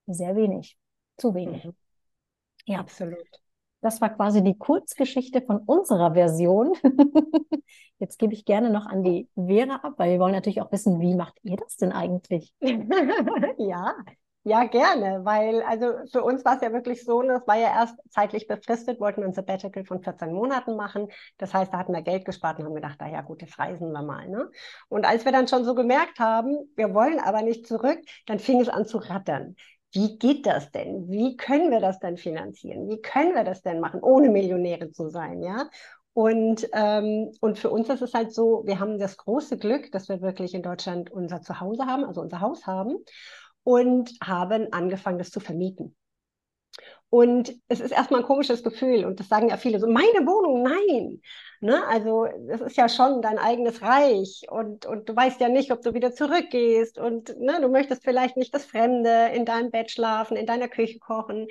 sehr 0.07 0.35
wenig, 0.35 0.77
zu 1.17 1.33
wenig. 1.33 1.65
Mhm. 1.65 1.75
Ja, 2.65 2.79
absolut. 2.79 3.44
Das 3.85 4.01
war 4.01 4.09
quasi 4.09 4.43
die 4.43 4.57
Kurzgeschichte 4.57 5.43
von 5.43 5.59
unserer 5.59 6.15
Version. 6.15 6.73
Jetzt 7.99 8.17
gebe 8.17 8.33
ich 8.33 8.43
gerne 8.43 8.71
noch 8.71 8.87
an 8.87 9.03
die 9.03 9.29
Vera 9.35 9.75
ab, 9.75 9.93
weil 9.97 10.13
wir 10.13 10.19
wollen 10.19 10.33
natürlich 10.33 10.59
auch 10.63 10.71
wissen, 10.71 10.99
wie 11.01 11.13
macht 11.13 11.35
ihr 11.43 11.55
das 11.55 11.77
denn 11.77 11.91
eigentlich? 11.91 12.51
ja, 13.59 13.93
ja, 14.43 14.63
gerne, 14.65 15.23
weil 15.23 15.61
also 15.61 15.93
für 16.11 16.23
uns 16.23 16.43
war 16.43 16.55
es 16.55 16.61
ja 16.61 16.73
wirklich 16.73 17.05
so, 17.05 17.21
das 17.21 17.45
war 17.45 17.57
ja 17.57 17.75
erst 17.75 17.99
zeitlich 18.09 18.47
befristet, 18.47 18.99
wollten 18.99 19.21
wir 19.21 19.27
ein 19.27 19.33
Sabbatical 19.33 19.85
von 19.85 20.01
14 20.01 20.33
Monaten 20.33 20.75
machen. 20.75 21.07
Das 21.37 21.53
heißt, 21.53 21.71
da 21.71 21.77
hatten 21.77 21.93
wir 21.93 22.01
Geld 22.01 22.25
gespart 22.25 22.57
und 22.57 22.65
haben 22.65 22.73
gedacht, 22.73 22.97
na 22.99 23.07
ja 23.11 23.21
gut, 23.21 23.43
jetzt 23.43 23.59
reisen 23.59 23.91
wir 23.91 24.01
mal. 24.01 24.27
Ne? 24.27 24.49
Und 24.87 25.05
als 25.05 25.25
wir 25.25 25.31
dann 25.31 25.47
schon 25.47 25.63
so 25.63 25.75
gemerkt 25.75 26.19
haben, 26.19 26.57
wir 26.75 26.91
wollen 26.95 27.19
aber 27.19 27.43
nicht 27.43 27.67
zurück, 27.67 27.99
dann 28.25 28.39
fing 28.39 28.61
es 28.61 28.69
an 28.69 28.85
zu 28.85 28.97
rattern 28.97 29.55
wie 29.95 30.17
geht 30.17 30.45
das 30.45 30.71
denn? 30.71 31.09
Wie 31.09 31.37
können 31.37 31.71
wir 31.71 31.79
das 31.79 31.99
denn 31.99 32.17
finanzieren? 32.17 32.89
Wie 32.89 33.01
können 33.01 33.33
wir 33.33 33.45
das 33.45 33.61
denn 33.61 33.79
machen, 33.79 34.01
ohne 34.01 34.29
Millionäre 34.29 34.91
zu 34.91 35.09
sein, 35.09 35.41
ja? 35.41 35.69
Und, 36.13 36.67
ähm, 36.73 37.31
und 37.41 37.59
für 37.59 37.69
uns 37.69 37.89
ist 37.89 38.01
es 38.01 38.13
halt 38.13 38.33
so, 38.33 38.63
wir 38.65 38.79
haben 38.79 38.99
das 38.99 39.17
große 39.17 39.57
Glück, 39.57 39.91
dass 39.91 40.07
wir 40.07 40.21
wirklich 40.21 40.53
in 40.53 40.63
Deutschland 40.63 41.11
unser 41.11 41.41
Zuhause 41.41 41.85
haben, 41.85 42.05
also 42.05 42.21
unser 42.21 42.41
Haus 42.41 42.65
haben 42.67 42.97
und 43.63 44.11
haben 44.21 44.71
angefangen, 44.71 45.17
das 45.17 45.31
zu 45.31 45.39
vermieten. 45.39 45.95
Und 47.15 47.55
es 47.69 47.79
ist 47.79 47.91
erstmal 47.91 48.19
ein 48.19 48.25
komisches 48.25 48.61
Gefühl 48.61 49.05
und 49.05 49.21
das 49.21 49.29
sagen 49.29 49.47
ja 49.47 49.55
viele 49.55 49.79
so, 49.79 49.87
meine 49.87 50.27
Wohnung, 50.27 50.63
nein. 50.63 51.21
Ne? 51.61 51.81
Also 51.87 52.27
das 52.49 52.59
ist 52.59 52.75
ja 52.75 52.89
schon 52.89 53.21
dein 53.21 53.37
eigenes 53.39 53.81
Reich 53.81 54.45
und, 54.49 54.85
und 54.85 55.07
du 55.07 55.15
weißt 55.15 55.39
ja 55.39 55.47
nicht, 55.47 55.71
ob 55.71 55.81
du 55.81 55.93
wieder 55.93 56.11
zurückgehst 56.13 56.97
und 56.97 57.39
ne, 57.39 57.61
du 57.61 57.69
möchtest 57.69 58.03
vielleicht 58.03 58.35
nicht 58.35 58.53
das 58.53 58.65
Fremde 58.65 59.29
in 59.33 59.45
deinem 59.45 59.71
Bett 59.71 59.91
schlafen, 59.91 60.35
in 60.35 60.45
deiner 60.45 60.67
Küche 60.67 60.99
kochen. 60.99 61.47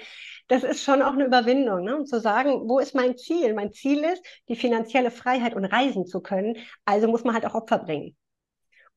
Das 0.48 0.64
ist 0.64 0.82
schon 0.82 1.00
auch 1.00 1.14
eine 1.14 1.24
Überwindung, 1.24 1.82
ne? 1.82 1.96
um 1.96 2.04
zu 2.04 2.20
sagen, 2.20 2.68
wo 2.68 2.78
ist 2.78 2.94
mein 2.94 3.16
Ziel? 3.16 3.54
Mein 3.54 3.72
Ziel 3.72 4.04
ist, 4.04 4.22
die 4.50 4.56
finanzielle 4.56 5.10
Freiheit 5.10 5.54
und 5.54 5.64
reisen 5.64 6.04
zu 6.04 6.20
können. 6.20 6.58
Also 6.84 7.08
muss 7.08 7.24
man 7.24 7.32
halt 7.32 7.46
auch 7.46 7.54
Opfer 7.54 7.78
bringen. 7.78 8.14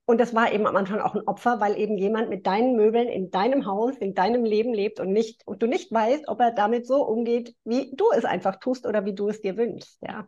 Und 0.09 0.21
das 0.21 0.33
war 0.33 0.53
eben 0.53 0.65
am 0.65 0.77
Anfang 0.77 1.01
auch 1.01 1.15
ein 1.15 1.27
Opfer, 1.27 1.59
weil 1.59 1.77
eben 1.77 1.97
jemand 1.97 2.29
mit 2.29 2.47
deinen 2.47 2.77
Möbeln 2.77 3.09
in 3.09 3.29
deinem 3.29 3.65
Haus, 3.65 3.97
in 3.97 4.13
deinem 4.13 4.45
Leben 4.45 4.73
lebt 4.73 5.01
und 5.01 5.11
nicht, 5.11 5.45
und 5.45 5.61
du 5.61 5.67
nicht 5.67 5.91
weißt, 5.91 6.29
ob 6.29 6.39
er 6.39 6.51
damit 6.53 6.87
so 6.87 7.05
umgeht, 7.05 7.53
wie 7.65 7.91
du 7.93 8.05
es 8.15 8.23
einfach 8.23 8.55
tust 8.55 8.87
oder 8.87 9.03
wie 9.03 9.13
du 9.13 9.27
es 9.27 9.41
dir 9.41 9.57
wünschst, 9.57 9.99
ja. 10.01 10.25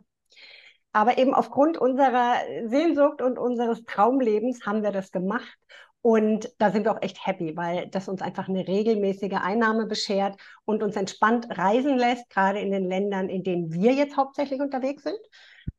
Aber 0.92 1.16
eben 1.16 1.32
aufgrund 1.32 1.78
unserer 1.78 2.34
Sehnsucht 2.66 3.22
und 3.22 3.38
unseres 3.38 3.82
Traumlebens 3.84 4.66
haben 4.66 4.82
wir 4.82 4.92
das 4.92 5.12
gemacht. 5.12 5.56
Und 6.02 6.50
da 6.58 6.70
sind 6.70 6.84
wir 6.84 6.92
auch 6.92 7.02
echt 7.02 7.26
happy, 7.26 7.56
weil 7.56 7.88
das 7.88 8.08
uns 8.08 8.20
einfach 8.20 8.48
eine 8.48 8.68
regelmäßige 8.68 9.38
Einnahme 9.42 9.86
beschert 9.86 10.38
und 10.66 10.82
uns 10.82 10.96
entspannt 10.96 11.46
reisen 11.56 11.96
lässt, 11.96 12.28
gerade 12.28 12.60
in 12.60 12.70
den 12.70 12.84
Ländern, 12.84 13.30
in 13.30 13.44
denen 13.44 13.72
wir 13.72 13.92
jetzt 13.92 14.18
hauptsächlich 14.18 14.60
unterwegs 14.60 15.04
sind. 15.04 15.20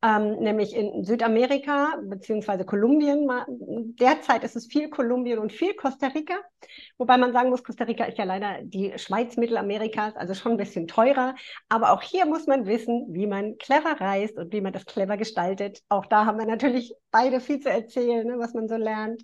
Ähm, 0.03 0.39
nämlich 0.39 0.75
in 0.75 1.03
Südamerika 1.03 1.99
beziehungsweise 2.03 2.65
Kolumbien. 2.65 3.29
Derzeit 3.99 4.43
ist 4.43 4.55
es 4.55 4.65
viel 4.65 4.89
Kolumbien 4.89 5.37
und 5.37 5.51
viel 5.51 5.75
Costa 5.75 6.07
Rica, 6.07 6.35
wobei 6.97 7.17
man 7.17 7.33
sagen 7.33 7.49
muss, 7.49 7.63
Costa 7.63 7.83
Rica 7.83 8.05
ist 8.05 8.17
ja 8.17 8.23
leider 8.23 8.63
die 8.63 8.97
Schweiz 8.97 9.37
Mittelamerikas, 9.37 10.15
also 10.15 10.33
schon 10.33 10.53
ein 10.53 10.57
bisschen 10.57 10.87
teurer. 10.87 11.35
Aber 11.69 11.91
auch 11.91 12.01
hier 12.01 12.25
muss 12.25 12.47
man 12.47 12.65
wissen, 12.65 13.07
wie 13.09 13.27
man 13.27 13.57
clever 13.57 13.99
reist 14.01 14.37
und 14.37 14.51
wie 14.53 14.61
man 14.61 14.73
das 14.73 14.85
clever 14.85 15.17
gestaltet. 15.17 15.81
Auch 15.89 16.07
da 16.07 16.25
haben 16.25 16.39
wir 16.39 16.47
natürlich 16.47 16.93
beide 17.11 17.39
viel 17.39 17.59
zu 17.59 17.69
erzählen, 17.69 18.25
ne, 18.25 18.39
was 18.39 18.53
man 18.53 18.67
so 18.67 18.77
lernt, 18.77 19.23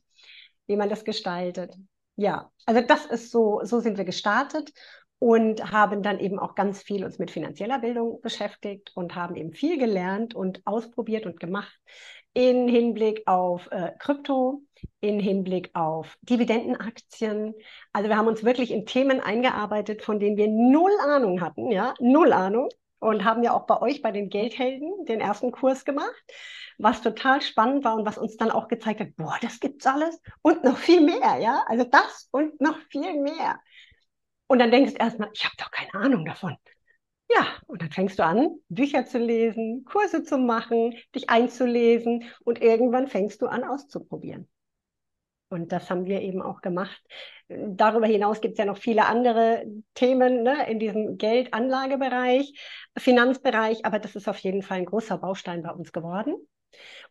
wie 0.68 0.76
man 0.76 0.90
das 0.90 1.04
gestaltet. 1.04 1.76
Ja, 2.18 2.52
also 2.66 2.82
das 2.82 3.06
ist 3.06 3.32
so, 3.32 3.62
so 3.63 3.80
sind 3.80 3.98
wir 3.98 4.06
gestartet 4.06 4.72
und 5.19 5.71
haben 5.71 6.03
dann 6.03 6.19
eben 6.19 6.39
auch 6.39 6.56
ganz 6.56 6.84
viel 6.84 7.03
uns 7.03 7.17
mit 7.17 7.32
finanzieller 7.32 7.80
Bildung 7.80 8.21
beschäftigt 8.21 8.91
und 8.95 9.15
haben 9.15 9.36
eben 9.36 9.53
viel 9.53 9.77
gelernt 9.77 10.36
und 10.36 10.62
ausprobiert 10.65 11.25
und 11.25 11.39
gemacht 11.39 11.80
in 12.34 12.67
Hinblick 12.67 13.23
auf 13.25 13.67
äh, 13.71 13.93
Krypto, 13.97 14.62
in 14.99 15.19
Hinblick 15.19 15.71
auf 15.73 16.17
Dividendenaktien. 16.21 17.56
Also 17.93 18.10
wir 18.10 18.17
haben 18.17 18.27
uns 18.27 18.43
wirklich 18.43 18.69
in 18.69 18.86
Themen 18.86 19.21
eingearbeitet, 19.21 20.03
von 20.03 20.19
denen 20.19 20.38
wir 20.38 20.47
null 20.47 20.91
Ahnung 21.03 21.41
hatten, 21.41 21.71
ja, 21.71 21.95
null 21.99 22.34
Ahnung 22.34 22.69
und 22.99 23.25
haben 23.25 23.41
ja 23.41 23.53
auch 23.53 23.65
bei 23.65 23.82
euch 23.82 24.03
bei 24.03 24.12
den 24.12 24.30
Geldhelden 24.30 25.06
den 25.06 25.19
ersten 25.19 25.51
Kurs 25.51 25.84
gemacht, 25.84 26.13
was 26.77 27.01
total 27.01 27.41
spannend 27.41 27.84
war 27.84 27.95
und 27.95 28.06
was 28.06 28.19
uns 28.19 28.38
dann 28.38 28.51
auch 28.51 28.67
gezeigt 28.67 28.99
hat, 28.99 29.15
boah, 29.15 29.38
das 29.41 29.60
gibt's 29.60 29.88
alles 29.88 30.21
und 30.43 30.63
noch 30.63 30.77
viel 30.77 31.01
mehr, 31.01 31.38
ja, 31.39 31.63
also 31.67 31.86
das 31.86 32.27
und 32.32 32.62
noch 32.62 32.77
viel 32.91 33.19
mehr. 33.19 33.60
Und 34.47 34.60
dann 34.60 34.71
denkst 34.71 34.93
du 34.93 34.99
erstmal, 34.99 35.29
ich 35.33 35.45
habe 35.45 35.55
doch 35.57 35.71
keine 35.71 35.93
Ahnung 35.93 36.25
davon. 36.25 36.55
Ja, 37.29 37.45
und 37.67 37.81
dann 37.81 37.91
fängst 37.91 38.19
du 38.19 38.23
an, 38.23 38.60
Bücher 38.69 39.05
zu 39.05 39.17
lesen, 39.17 39.83
Kurse 39.86 40.23
zu 40.23 40.38
machen, 40.38 40.95
dich 41.13 41.29
einzulesen 41.29 42.23
und 42.45 42.62
irgendwann 42.62 43.07
fängst 43.07 43.41
du 43.41 43.47
an 43.47 43.65
auszuprobieren. 43.65 44.47
Und 45.49 45.71
das 45.71 45.89
haben 45.89 46.05
wir 46.05 46.21
eben 46.21 46.41
auch 46.41 46.62
gemacht. 46.62 47.01
Darüber 47.47 48.07
hinaus 48.07 48.41
gibt 48.41 48.53
es 48.53 48.57
ja 48.60 48.65
noch 48.65 48.77
viele 48.77 49.05
andere 49.05 49.65
Themen 49.93 50.43
ne, 50.43 50.69
in 50.69 50.79
diesem 50.79 51.17
Geldanlagebereich, 51.17 52.53
Finanzbereich, 52.97 53.86
aber 53.86 53.99
das 53.99 54.15
ist 54.15 54.27
auf 54.27 54.38
jeden 54.39 54.62
Fall 54.62 54.79
ein 54.79 54.86
großer 54.86 55.17
Baustein 55.17 55.63
bei 55.63 55.71
uns 55.71 55.93
geworden. 55.93 56.36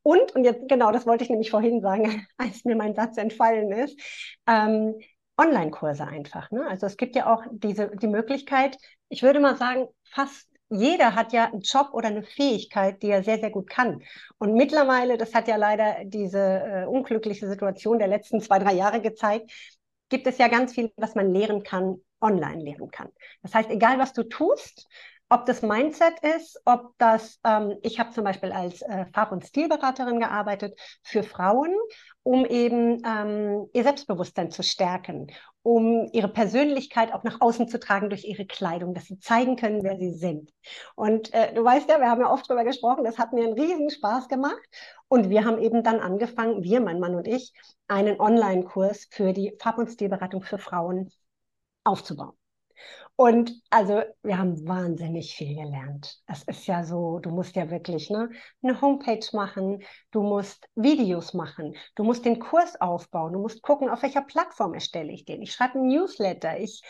Und, 0.03 0.35
und 0.35 0.45
jetzt 0.45 0.69
genau, 0.69 0.93
das 0.93 1.07
wollte 1.07 1.25
ich 1.25 1.31
nämlich 1.31 1.51
vorhin 1.51 1.81
sagen, 1.81 2.27
als 2.37 2.65
mir 2.65 2.77
mein 2.77 2.95
Satz 2.95 3.17
entfallen 3.17 3.73
ist, 3.73 3.99
ähm, 4.47 4.95
Online-Kurse 5.39 6.07
einfach. 6.07 6.51
Ne? 6.51 6.67
Also 6.67 6.87
es 6.87 6.97
gibt 6.97 7.17
ja 7.17 7.33
auch 7.33 7.43
diese, 7.51 7.91
die 7.97 8.09
Möglichkeit, 8.09 8.77
ich 9.09 9.23
würde 9.23 9.41
mal 9.41 9.57
sagen, 9.57 9.87
fast 10.13 10.49
jeder 10.69 11.15
hat 11.15 11.33
ja 11.33 11.47
einen 11.47 11.61
Job 11.61 11.91
oder 11.93 12.09
eine 12.09 12.25
Fähigkeit, 12.25 13.03
die 13.03 13.11
er 13.11 13.23
sehr, 13.23 13.39
sehr 13.39 13.51
gut 13.51 13.71
kann. 13.71 14.03
Und 14.39 14.55
mittlerweile, 14.55 15.17
das 15.17 15.33
hat 15.33 15.47
ja 15.47 15.57
leider 15.57 16.05
diese 16.05 16.41
äh, 16.41 16.85
unglückliche 16.87 17.47
Situation 17.49 17.99
der 17.99 18.09
letzten 18.09 18.41
zwei, 18.41 18.59
drei 18.59 18.73
Jahre 18.75 19.01
gezeigt, 19.01 19.53
gibt 20.09 20.27
es 20.27 20.39
ja 20.39 20.49
ganz 20.49 20.73
viel, 20.75 20.93
was 20.97 21.15
man 21.15 21.33
lehren 21.33 21.63
kann, 21.63 21.97
online 22.21 22.63
lehren 22.63 22.91
kann. 22.91 23.11
Das 23.43 23.55
heißt, 23.55 23.71
egal 23.71 23.99
was 23.99 24.13
du 24.13 24.25
tust, 24.25 24.89
ob 25.29 25.45
das 25.47 25.63
Mindset 25.63 26.15
ist, 26.37 26.61
ob 26.65 26.93
das, 26.99 27.41
ähm, 27.45 27.77
ich 27.83 27.99
habe 27.99 28.11
zum 28.11 28.25
Beispiel 28.25 28.53
als 28.53 28.81
äh, 28.83 29.07
Farb- 29.13 29.33
und 29.33 29.45
Stilberaterin 29.45 30.21
gearbeitet 30.21 30.79
für 31.03 31.25
Frauen, 31.25 31.75
um 32.23 32.45
eben 32.45 33.03
ähm, 33.05 33.69
ihr 33.73 33.83
Selbstbewusstsein 33.83 34.51
zu 34.51 34.63
stärken, 34.63 35.33
um 35.63 36.09
ihre 36.13 36.29
Persönlichkeit 36.29 37.13
auch 37.13 37.25
nach 37.25 37.41
außen 37.41 37.69
zu 37.69 37.81
tragen 37.81 38.09
durch 38.09 38.25
ihre 38.25 38.47
Kleidung, 38.47 38.95
dass 38.95 39.07
sie 39.07 39.19
zeigen 39.19 39.57
können, 39.57 39.83
wer 39.83 39.99
sie 39.99 40.13
sind. 40.13 40.53
Und 40.95 41.35
äh, 41.35 41.53
du 41.53 41.65
weißt 41.65 41.89
ja, 41.89 41.99
wir 41.99 42.09
haben 42.09 42.21
ja 42.21 42.31
oft 42.31 42.49
darüber 42.49 42.65
gesprochen, 42.65 43.05
das 43.05 43.19
hat 43.19 43.33
mir 43.33 43.45
einen 43.45 43.59
riesen 43.59 43.91
Spaß 43.91 44.29
gemacht. 44.29 44.63
Und 45.09 45.29
wir 45.29 45.45
haben 45.45 45.59
eben 45.59 45.83
dann 45.83 45.99
angefangen, 45.99 46.63
wir, 46.63 46.81
mein 46.81 47.01
Mann 47.01 47.17
und 47.17 47.27
ich, 47.27 47.53
einen 47.89 48.21
Online-Kurs 48.21 49.09
für 49.11 49.33
die 49.33 49.57
Farb- 49.61 49.79
und 49.79 49.89
Stilberatung 49.89 50.43
für 50.43 50.59
Frauen 50.59 51.11
aufzubauen. 51.83 52.37
Und 53.17 53.63
also 53.71 54.03
wir 54.23 54.39
haben 54.39 54.67
wahnsinnig 54.69 55.35
viel 55.35 55.55
gelernt. 55.55 56.21
Es 56.27 56.43
ist 56.45 56.67
ja 56.67 56.85
so, 56.85 57.19
du 57.19 57.31
musst 57.31 57.57
ja 57.57 57.71
wirklich 57.71 58.11
ne, 58.11 58.31
eine 58.63 58.81
Homepage 58.81 59.27
machen, 59.33 59.83
du 60.11 60.23
musst 60.23 60.69
Videos 60.75 61.33
machen, 61.33 61.75
du 61.95 62.05
musst 62.05 62.25
den 62.25 62.39
Kurs 62.39 62.79
aufbauen, 62.81 63.33
du 63.33 63.41
musst 63.41 63.63
gucken, 63.63 63.89
auf 63.89 64.03
welcher 64.03 64.23
Plattform 64.23 64.75
erstelle 64.75 65.13
ich 65.13 65.25
den. 65.25 65.41
Ich 65.43 65.53
schreibe 65.53 65.79
einen 65.79 65.89
Newsletter, 65.89 66.59
ich 66.59 66.83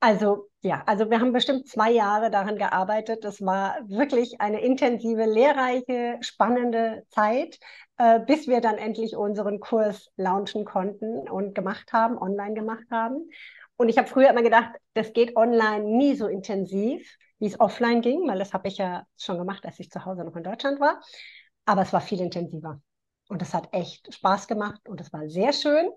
also 0.00 0.48
ja, 0.60 0.82
also 0.86 1.10
wir 1.10 1.20
haben 1.20 1.32
bestimmt 1.32 1.68
zwei 1.68 1.90
Jahre 1.90 2.30
daran 2.30 2.58
gearbeitet. 2.58 3.24
Das 3.24 3.40
war 3.40 3.76
wirklich 3.88 4.40
eine 4.40 4.60
intensive, 4.60 5.24
lehrreiche, 5.24 6.18
spannende 6.20 7.04
Zeit, 7.10 7.58
äh, 7.98 8.20
bis 8.20 8.46
wir 8.46 8.60
dann 8.60 8.76
endlich 8.76 9.16
unseren 9.16 9.58
Kurs 9.60 10.10
launchen 10.16 10.64
konnten 10.64 11.28
und 11.28 11.54
gemacht 11.54 11.92
haben, 11.92 12.18
online 12.18 12.54
gemacht 12.54 12.86
haben. 12.90 13.30
Und 13.76 13.88
ich 13.88 13.98
habe 13.98 14.08
früher 14.08 14.30
immer 14.30 14.42
gedacht, 14.42 14.70
das 14.94 15.12
geht 15.12 15.36
online 15.36 15.84
nie 15.84 16.14
so 16.16 16.26
intensiv, 16.28 17.16
wie 17.38 17.46
es 17.46 17.60
offline 17.60 18.00
ging, 18.00 18.26
weil 18.26 18.38
das 18.38 18.54
habe 18.54 18.68
ich 18.68 18.78
ja 18.78 19.04
schon 19.18 19.38
gemacht, 19.38 19.64
als 19.66 19.78
ich 19.78 19.90
zu 19.90 20.04
Hause 20.04 20.24
noch 20.24 20.36
in 20.36 20.42
Deutschland 20.44 20.80
war. 20.80 21.00
Aber 21.66 21.82
es 21.82 21.92
war 21.92 22.00
viel 22.00 22.20
intensiver. 22.20 22.80
Und 23.28 23.42
es 23.42 23.52
hat 23.52 23.68
echt 23.72 24.12
Spaß 24.14 24.46
gemacht 24.46 24.88
und 24.88 25.00
es 25.00 25.12
war 25.12 25.28
sehr 25.28 25.52
schön. 25.52 25.90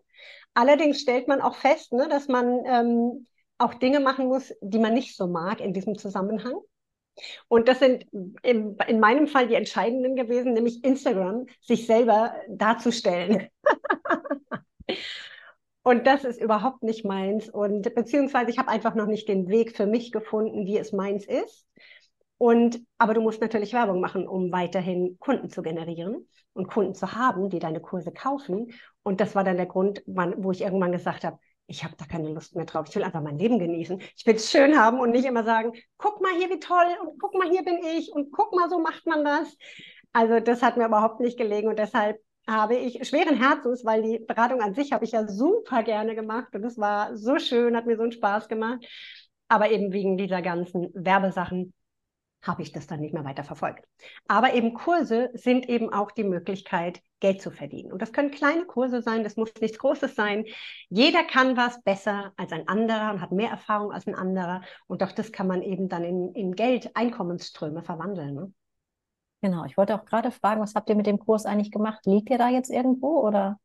Allerdings 0.54 1.00
stellt 1.00 1.28
man 1.28 1.42
auch 1.42 1.56
fest, 1.56 1.94
ne, 1.94 2.08
dass 2.10 2.28
man 2.28 2.66
ähm, 2.66 3.28
auch 3.58 3.76
Dinge 3.76 4.00
machen 4.00 4.28
muss, 4.28 4.54
die 4.62 4.80
man 4.80 4.94
nicht 4.94 5.16
so 5.16 5.28
mag 5.28 5.62
in 5.62 5.74
diesem 5.74 5.98
Zusammenhang. 5.98 6.56
Und 7.48 7.68
das 7.68 7.80
sind 7.80 8.06
in, 8.44 8.78
in 8.88 9.00
meinem 9.00 9.28
Fall 9.28 9.48
die 9.48 9.56
entscheidenden 9.56 10.16
gewesen, 10.16 10.54
nämlich 10.54 10.84
Instagram, 10.84 11.46
sich 11.62 11.86
selber 11.86 12.34
darzustellen. 12.48 13.50
Und 15.90 16.06
das 16.06 16.24
ist 16.24 16.40
überhaupt 16.40 16.84
nicht 16.84 17.04
meins. 17.04 17.50
Und 17.50 17.96
beziehungsweise 17.96 18.52
ich 18.52 18.60
habe 18.60 18.70
einfach 18.70 18.94
noch 18.94 19.08
nicht 19.08 19.28
den 19.28 19.50
Weg 19.50 19.76
für 19.76 19.88
mich 19.88 20.12
gefunden, 20.12 20.68
wie 20.68 20.78
es 20.78 20.94
meins 20.94 21.26
ist. 21.26 21.66
Und 22.38 22.80
aber 23.00 23.16
du 23.16 23.22
musst 23.22 23.42
natürlich 23.42 23.74
Werbung 23.74 24.00
machen, 24.00 24.28
um 24.28 24.52
weiterhin 24.52 25.18
Kunden 25.18 25.50
zu 25.50 25.64
generieren 25.64 26.28
und 26.54 26.68
Kunden 26.68 26.94
zu 26.94 27.14
haben, 27.14 27.50
die 27.50 27.58
deine 27.58 27.80
Kurse 27.82 28.12
kaufen. 28.12 28.72
Und 29.02 29.20
das 29.20 29.34
war 29.34 29.44
dann 29.44 29.58
der 29.58 29.66
Grund, 29.66 30.04
wann, 30.06 30.44
wo 30.44 30.52
ich 30.52 30.62
irgendwann 30.62 30.92
gesagt 30.92 31.24
habe, 31.24 31.40
ich 31.66 31.84
habe 31.84 31.96
da 31.98 32.06
keine 32.06 32.30
Lust 32.30 32.56
mehr 32.56 32.66
drauf. 32.66 32.86
Ich 32.88 32.96
will 32.96 33.04
einfach 33.04 33.24
mein 33.24 33.40
Leben 33.40 33.58
genießen. 33.58 34.00
Ich 34.16 34.28
will 34.28 34.36
es 34.36 34.52
schön 34.52 34.80
haben 34.80 35.00
und 35.00 35.10
nicht 35.10 35.26
immer 35.26 35.44
sagen, 35.44 35.74
guck 35.98 36.22
mal 36.22 36.34
hier, 36.38 36.52
wie 36.52 36.60
toll 36.60 36.86
und 37.02 37.20
guck 37.20 37.34
mal, 37.34 37.50
hier 37.50 37.64
bin 37.64 37.80
ich 37.98 38.12
und 38.14 38.32
guck 38.32 38.54
mal, 38.54 38.70
so 38.70 38.78
macht 38.78 39.08
man 39.08 39.26
das. 39.26 39.58
Also 40.14 40.40
das 40.40 40.62
hat 40.62 40.78
mir 40.78 40.86
überhaupt 40.86 41.20
nicht 41.20 41.40
gelegen 41.40 41.68
und 41.68 41.80
deshalb 41.80 42.22
habe 42.50 42.76
ich 42.76 43.08
schweren 43.08 43.36
Herzens, 43.36 43.86
weil 43.86 44.02
die 44.02 44.20
Beratung 44.20 44.62
an 44.62 44.74
sich 44.74 44.92
habe 44.92 45.06
ich 45.06 45.12
ja 45.12 45.28
super 45.28 45.84
gerne 45.84 46.16
gemacht 46.16 46.54
und 46.56 46.64
es 46.64 46.78
war 46.78 47.16
so 47.16 47.40
schön, 47.40 47.76
hat 47.76 47.86
mir 47.86 47.98
so 47.98 48.04
einen 48.04 48.12
Spaß 48.12 48.48
gemacht. 48.48 48.86
Aber 49.48 49.72
eben 49.72 49.92
wegen 49.94 50.18
dieser 50.18 50.42
ganzen 50.42 50.90
Werbesachen 50.94 51.74
habe 52.42 52.62
ich 52.62 52.72
das 52.72 52.88
dann 52.88 53.02
nicht 53.02 53.14
mehr 53.14 53.26
weiter 53.26 53.44
verfolgt. 53.44 53.86
Aber 54.28 54.54
eben 54.54 54.74
Kurse 54.74 55.30
sind 55.34 55.68
eben 55.68 55.92
auch 55.92 56.12
die 56.12 56.24
Möglichkeit, 56.24 57.02
Geld 57.20 57.42
zu 57.42 57.52
verdienen. 57.52 57.92
Und 57.92 58.02
das 58.02 58.14
können 58.14 58.32
kleine 58.32 58.66
Kurse 58.66 59.02
sein, 59.02 59.24
das 59.24 59.36
muss 59.36 59.52
nichts 59.60 59.78
Großes 59.78 60.16
sein. 60.16 60.46
Jeder 60.88 61.24
kann 61.24 61.58
was 61.58 61.82
besser 61.84 62.32
als 62.38 62.54
ein 62.54 62.68
anderer 62.68 63.12
und 63.12 63.22
hat 63.22 63.32
mehr 63.32 63.50
Erfahrung 63.50 63.92
als 63.92 64.08
ein 64.08 64.16
anderer. 64.16 64.62
Und 64.88 65.04
auch 65.04 65.12
das 65.12 65.32
kann 65.32 65.48
man 65.48 65.62
eben 65.62 65.90
dann 65.90 66.04
in, 66.04 66.34
in 66.34 66.56
Geld, 66.56 66.96
Einkommensströme 66.96 67.84
verwandeln. 67.84 68.36
Ne? 68.36 68.54
Genau, 69.42 69.66
ich 69.66 69.76
wollte 69.78 69.96
auch 69.96 70.06
gerade 70.06 70.32
fragen, 70.32 70.62
was 70.62 70.76
habt 70.76 70.90
ihr 70.90 70.96
mit 70.96 71.06
dem 71.08 71.20
Kurs 71.20 71.46
eigentlich 71.46 71.72
gemacht? 71.72 72.06
Liegt 72.06 72.30
ihr 72.30 72.38
da 72.38 72.50
jetzt 72.50 72.70
irgendwo 72.70 73.20
oder 73.26 73.60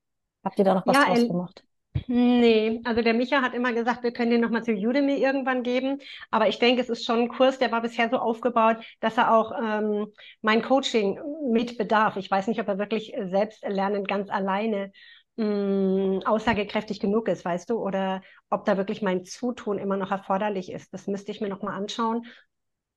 habt 0.45 0.59
ihr 0.59 0.65
da 0.65 0.75
noch 0.75 0.87
was 0.87 0.99
Ja, 0.99 1.05
draus 1.05 1.27
gemacht? 1.27 1.65
Nee, 2.07 2.81
also 2.85 3.03
der 3.03 3.15
Micha 3.15 3.41
hat 3.43 3.55
immer 3.55 3.73
gesagt, 3.73 4.03
wir 4.03 4.13
können 4.13 4.31
den 4.31 4.41
nochmal 4.43 4.65
zu 4.65 4.73
Udemy 4.73 5.15
irgendwann 5.17 5.63
geben. 5.63 6.01
Aber 6.31 6.49
ich 6.49 6.59
denke, 6.59 6.83
es 6.83 6.91
ist 6.91 7.05
schon 7.07 7.21
ein 7.21 7.29
Kurs, 7.29 7.59
der 7.59 7.73
war 7.73 7.83
bisher 7.83 8.11
so 8.11 8.19
aufgebaut, 8.19 8.79
dass 9.01 9.17
er 9.19 9.35
auch 9.35 9.53
ähm, 9.61 10.09
mein 10.43 10.63
Coaching 10.63 11.19
mit 11.53 11.79
bedarf. 11.79 12.17
Ich 12.17 12.31
weiß 12.31 12.49
nicht, 12.49 12.61
ob 12.61 12.69
er 12.69 12.79
wirklich 12.79 13.15
selbstlernend 13.31 14.09
ganz 14.09 14.31
alleine 14.31 14.93
mh, 15.37 16.21
aussagekräftig 16.27 17.01
genug 17.01 17.29
ist, 17.29 17.45
weißt 17.45 17.71
du, 17.71 17.79
oder 17.79 18.23
ob 18.51 18.65
da 18.67 18.77
wirklich 18.77 19.03
mein 19.03 19.25
Zutun 19.25 19.79
immer 19.79 19.97
noch 19.97 20.11
erforderlich 20.11 20.73
ist. 20.73 20.93
Das 20.95 21.07
müsste 21.07 21.33
ich 21.33 21.41
mir 21.41 21.49
nochmal 21.49 21.75
anschauen. 21.77 22.25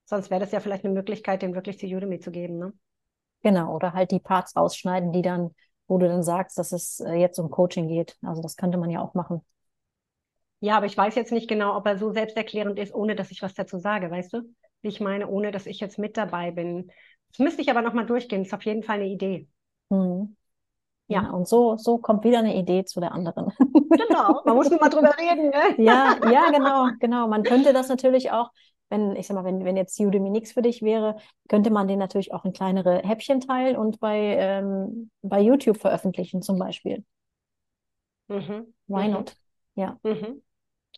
Sonst 0.08 0.32
wäre 0.32 0.40
das 0.42 0.52
ja 0.52 0.60
vielleicht 0.62 0.86
eine 0.86 0.94
Möglichkeit, 0.96 1.44
den 1.44 1.54
wirklich 1.54 1.78
zu 1.80 1.86
Udemy 1.86 2.20
zu 2.20 2.32
geben, 2.32 2.58
ne? 2.58 2.74
Genau, 3.44 3.76
oder 3.76 3.94
halt 3.94 4.12
die 4.12 4.20
Parts 4.20 4.56
rausschneiden, 4.56 5.12
die 5.12 5.22
dann, 5.22 5.54
wo 5.88 5.98
du 5.98 6.08
dann 6.08 6.24
sagst, 6.24 6.58
dass 6.58 6.72
es 6.72 7.00
äh, 7.00 7.14
jetzt 7.14 7.40
um 7.40 7.50
Coaching 7.50 7.88
geht. 7.88 8.18
Also 8.24 8.42
das 8.42 8.56
könnte 8.58 8.78
man 8.78 8.90
ja 8.90 9.02
auch 9.02 9.14
machen. 9.14 9.42
Ja, 10.60 10.78
aber 10.78 10.88
ich 10.88 10.98
weiß 10.98 11.16
jetzt 11.16 11.32
nicht 11.32 11.48
genau, 11.48 11.76
ob 11.78 11.86
er 11.86 11.98
so 11.98 12.12
selbsterklärend 12.12 12.80
ist, 12.80 12.94
ohne 12.94 13.16
dass 13.16 13.32
ich 13.32 13.42
was 13.42 13.54
dazu 13.54 13.78
sage, 13.78 14.10
weißt 14.10 14.34
du? 14.34 14.42
Wie 14.82 14.88
ich 14.90 15.00
meine, 15.00 15.28
ohne 15.28 15.52
dass 15.52 15.66
ich 15.68 15.80
jetzt 15.80 16.00
mit 16.00 16.18
dabei 16.18 16.52
bin. 16.52 16.92
Das 17.30 17.40
müsste 17.40 17.62
ich 17.62 17.70
aber 17.70 17.82
nochmal 17.82 18.06
durchgehen. 18.06 18.42
Das 18.42 18.48
ist 18.48 18.54
auf 18.54 18.66
jeden 18.66 18.84
Fall 18.84 18.96
eine 18.98 19.08
Idee. 19.08 19.48
Mhm. 19.90 20.36
Ja, 21.08 21.24
Ja. 21.24 21.30
und 21.32 21.48
so, 21.48 21.78
so 21.78 21.98
kommt 22.00 22.24
wieder 22.26 22.40
eine 22.40 22.56
Idee 22.58 22.86
zu 22.86 23.00
der 23.00 23.12
anderen. 23.14 23.52
Genau. 23.96 24.42
Man 24.46 24.56
muss 24.56 24.70
nur 24.70 24.80
mal 24.80 24.90
drüber 24.90 25.16
reden, 25.18 25.50
ne? 25.50 25.76
Ja, 25.84 26.18
ja, 26.32 26.52
genau, 26.52 26.88
genau. 27.00 27.28
Man 27.28 27.44
könnte 27.44 27.74
das 27.74 27.88
natürlich 27.90 28.32
auch 28.32 28.52
wenn, 28.90 29.16
ich 29.16 29.28
sag 29.28 29.36
mal, 29.36 29.44
wenn, 29.44 29.66
wenn 29.66 29.78
jetzt 29.78 30.00
Udemy 30.00 30.30
nichts 30.30 30.54
für 30.54 30.62
dich 30.62 30.82
wäre, 30.82 31.18
könnte 31.50 31.70
man 31.70 31.88
den 31.88 32.00
natürlich 32.00 32.34
auch 32.34 32.46
in 32.46 32.54
kleinere 32.54 33.00
Häppchen 33.00 33.42
teilen 33.42 33.76
und 33.76 34.00
bei, 34.00 34.18
ähm, 34.18 35.12
bei 35.22 35.42
YouTube 35.42 35.78
veröffentlichen 35.78 36.42
zum 36.42 36.58
Beispiel. 36.58 37.04
Mhm. 38.28 38.74
Why 38.88 39.08
mhm. 39.08 39.14
not? 39.14 39.36
Ja. 39.76 40.00
Mhm. 40.04 40.42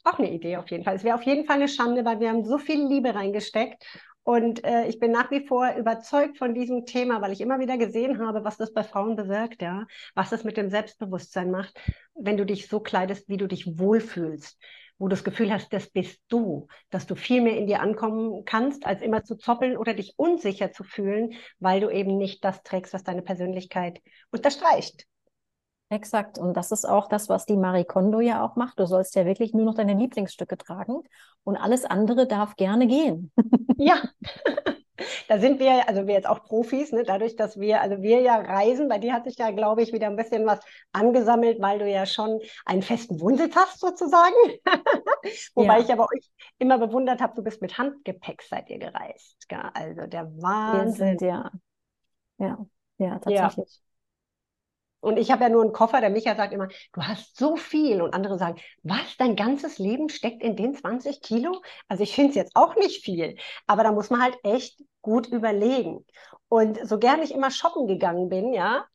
Auch 0.04 0.18
eine 0.18 0.32
Idee 0.32 0.58
auf 0.58 0.70
jeden 0.70 0.84
Fall. 0.84 0.96
Es 0.96 1.04
wäre 1.04 1.16
auf 1.16 1.24
jeden 1.24 1.46
Fall 1.46 1.58
eine 1.58 1.68
Schande, 1.68 2.06
weil 2.06 2.20
wir 2.20 2.30
haben 2.30 2.46
so 2.46 2.58
viel 2.58 2.88
Liebe 2.88 3.14
reingesteckt. 3.14 3.86
Und 4.24 4.64
äh, 4.64 4.86
ich 4.88 5.00
bin 5.00 5.12
nach 5.12 5.32
wie 5.32 5.48
vor 5.48 5.74
überzeugt 5.76 6.38
von 6.38 6.54
diesem 6.54 6.86
Thema, 6.86 7.22
weil 7.22 7.32
ich 7.32 7.42
immer 7.42 7.60
wieder 7.60 7.78
gesehen 7.78 8.26
habe, 8.26 8.44
was 8.44 8.58
das 8.58 8.74
bei 8.74 8.84
Frauen 8.84 9.16
bewirkt, 9.16 9.62
ja, 9.62 9.88
was 10.14 10.30
das 10.30 10.44
mit 10.44 10.56
dem 10.56 10.70
Selbstbewusstsein 10.70 11.50
macht, 11.50 11.80
wenn 12.14 12.38
du 12.38 12.46
dich 12.46 12.68
so 12.68 12.80
kleidest, 12.80 13.28
wie 13.28 13.38
du 13.38 13.48
dich 13.48 13.80
wohlfühlst, 13.80 14.60
wo 15.00 15.08
du 15.08 15.16
das 15.16 15.24
Gefühl 15.24 15.52
hast, 15.52 15.74
das 15.74 15.90
bist 15.90 16.20
du, 16.28 16.68
dass 16.92 17.08
du 17.08 17.16
viel 17.16 17.42
mehr 17.42 17.58
in 17.58 17.66
dir 17.66 17.82
ankommen 17.82 18.44
kannst, 18.46 18.86
als 18.86 19.02
immer 19.02 19.24
zu 19.24 19.36
zoppeln 19.38 19.78
oder 19.78 19.94
dich 19.94 20.14
unsicher 20.18 20.72
zu 20.72 20.84
fühlen, 20.84 21.34
weil 21.60 21.80
du 21.80 21.90
eben 21.90 22.18
nicht 22.18 22.44
das 22.44 22.62
trägst, 22.62 22.94
was 22.94 23.04
deine 23.04 23.22
Persönlichkeit 23.22 24.02
unterstreicht. 24.32 25.06
Exakt. 25.92 26.38
Und 26.38 26.56
das 26.56 26.72
ist 26.72 26.86
auch 26.86 27.08
das, 27.08 27.30
was 27.30 27.48
die 27.48 27.58
Marie 27.58 27.86
Kondo 27.86 28.20
ja 28.20 28.46
auch 28.46 28.56
macht. 28.56 28.78
Du 28.80 28.86
sollst 28.86 29.16
ja 29.16 29.26
wirklich 29.26 29.54
nur 29.54 29.66
noch 29.66 29.74
deine 29.74 29.96
Lieblingsstücke 29.96 30.56
tragen 30.58 31.02
und 31.44 31.58
alles 31.58 31.84
andere 31.84 32.28
darf 32.28 32.56
gerne 32.58 32.86
gehen. 32.86 33.32
ja. 33.78 34.04
Da 35.28 35.40
sind 35.40 35.60
wir, 35.60 35.88
also 35.88 36.08
wir 36.08 36.14
jetzt 36.14 36.28
auch 36.28 36.44
Profis, 36.44 36.92
ne? 36.92 37.04
dadurch, 37.04 37.36
dass 37.36 37.60
wir, 37.60 37.82
also 37.82 38.02
wir 38.02 38.22
ja 38.22 38.36
reisen, 38.38 38.88
bei 38.88 38.98
dir 38.98 39.14
hat 39.14 39.26
sich 39.26 39.38
ja, 39.38 39.52
glaube 39.52 39.82
ich, 39.82 39.94
wieder 39.94 40.08
ein 40.08 40.16
bisschen 40.16 40.46
was 40.46 40.60
angesammelt, 40.92 41.62
weil 41.62 41.80
du 41.80 41.90
ja 41.90 42.06
schon 42.06 42.40
einen 42.66 42.82
festen 42.82 43.20
Wohnsitz 43.20 43.56
hast, 43.56 43.80
sozusagen. 43.80 44.36
Wobei 45.56 45.80
ja. 45.80 45.84
ich 45.84 45.92
aber 45.92 46.06
euch 46.06 46.30
immer 46.58 46.78
bewundert 46.78 47.22
habe, 47.22 47.36
du 47.36 47.44
bist 47.44 47.62
mit 47.62 47.78
Handgepäck 47.78 48.42
seid 48.42 48.70
ihr 48.70 48.80
gereist. 48.80 49.48
Gell? 49.48 49.70
Also 49.74 50.08
der 50.08 50.26
Wahnsinn. 50.42 50.86
Wir 50.86 50.94
sind, 50.94 51.22
ja. 51.22 51.52
Ja, 52.38 52.66
ja, 52.98 53.20
tatsächlich. 53.20 53.76
Ja. 53.76 53.90
Und 55.02 55.18
ich 55.18 55.32
habe 55.32 55.44
ja 55.44 55.50
nur 55.50 55.62
einen 55.62 55.72
Koffer, 55.72 56.02
der 56.02 56.10
Micha 56.10 56.36
sagt 56.36 56.54
immer, 56.54 56.68
du 56.94 57.02
hast 57.02 57.38
so 57.38 57.56
viel. 57.56 58.02
Und 58.02 58.14
andere 58.14 58.38
sagen, 58.38 58.60
was, 58.84 59.16
dein 59.18 59.36
ganzes 59.36 59.80
Leben 59.80 60.10
steckt 60.10 60.44
in 60.44 60.56
den 60.56 60.76
20 60.76 61.22
Kilo? 61.22 61.62
Also 61.88 62.04
ich 62.04 62.14
finde 62.14 62.32
es 62.32 62.36
jetzt 62.36 62.56
auch 62.56 62.76
nicht 62.76 63.04
viel. 63.04 63.38
Aber 63.66 63.84
da 63.84 63.92
muss 63.92 64.10
man 64.10 64.22
halt 64.22 64.38
echt 64.44 64.82
gut 65.02 65.28
überlegen. 65.28 66.06
Und 66.48 66.80
so 66.88 67.00
gern 67.00 67.22
ich 67.22 67.34
immer 67.34 67.52
shoppen 67.52 67.88
gegangen 67.88 68.30
bin, 68.30 68.54
ja, 68.54 68.86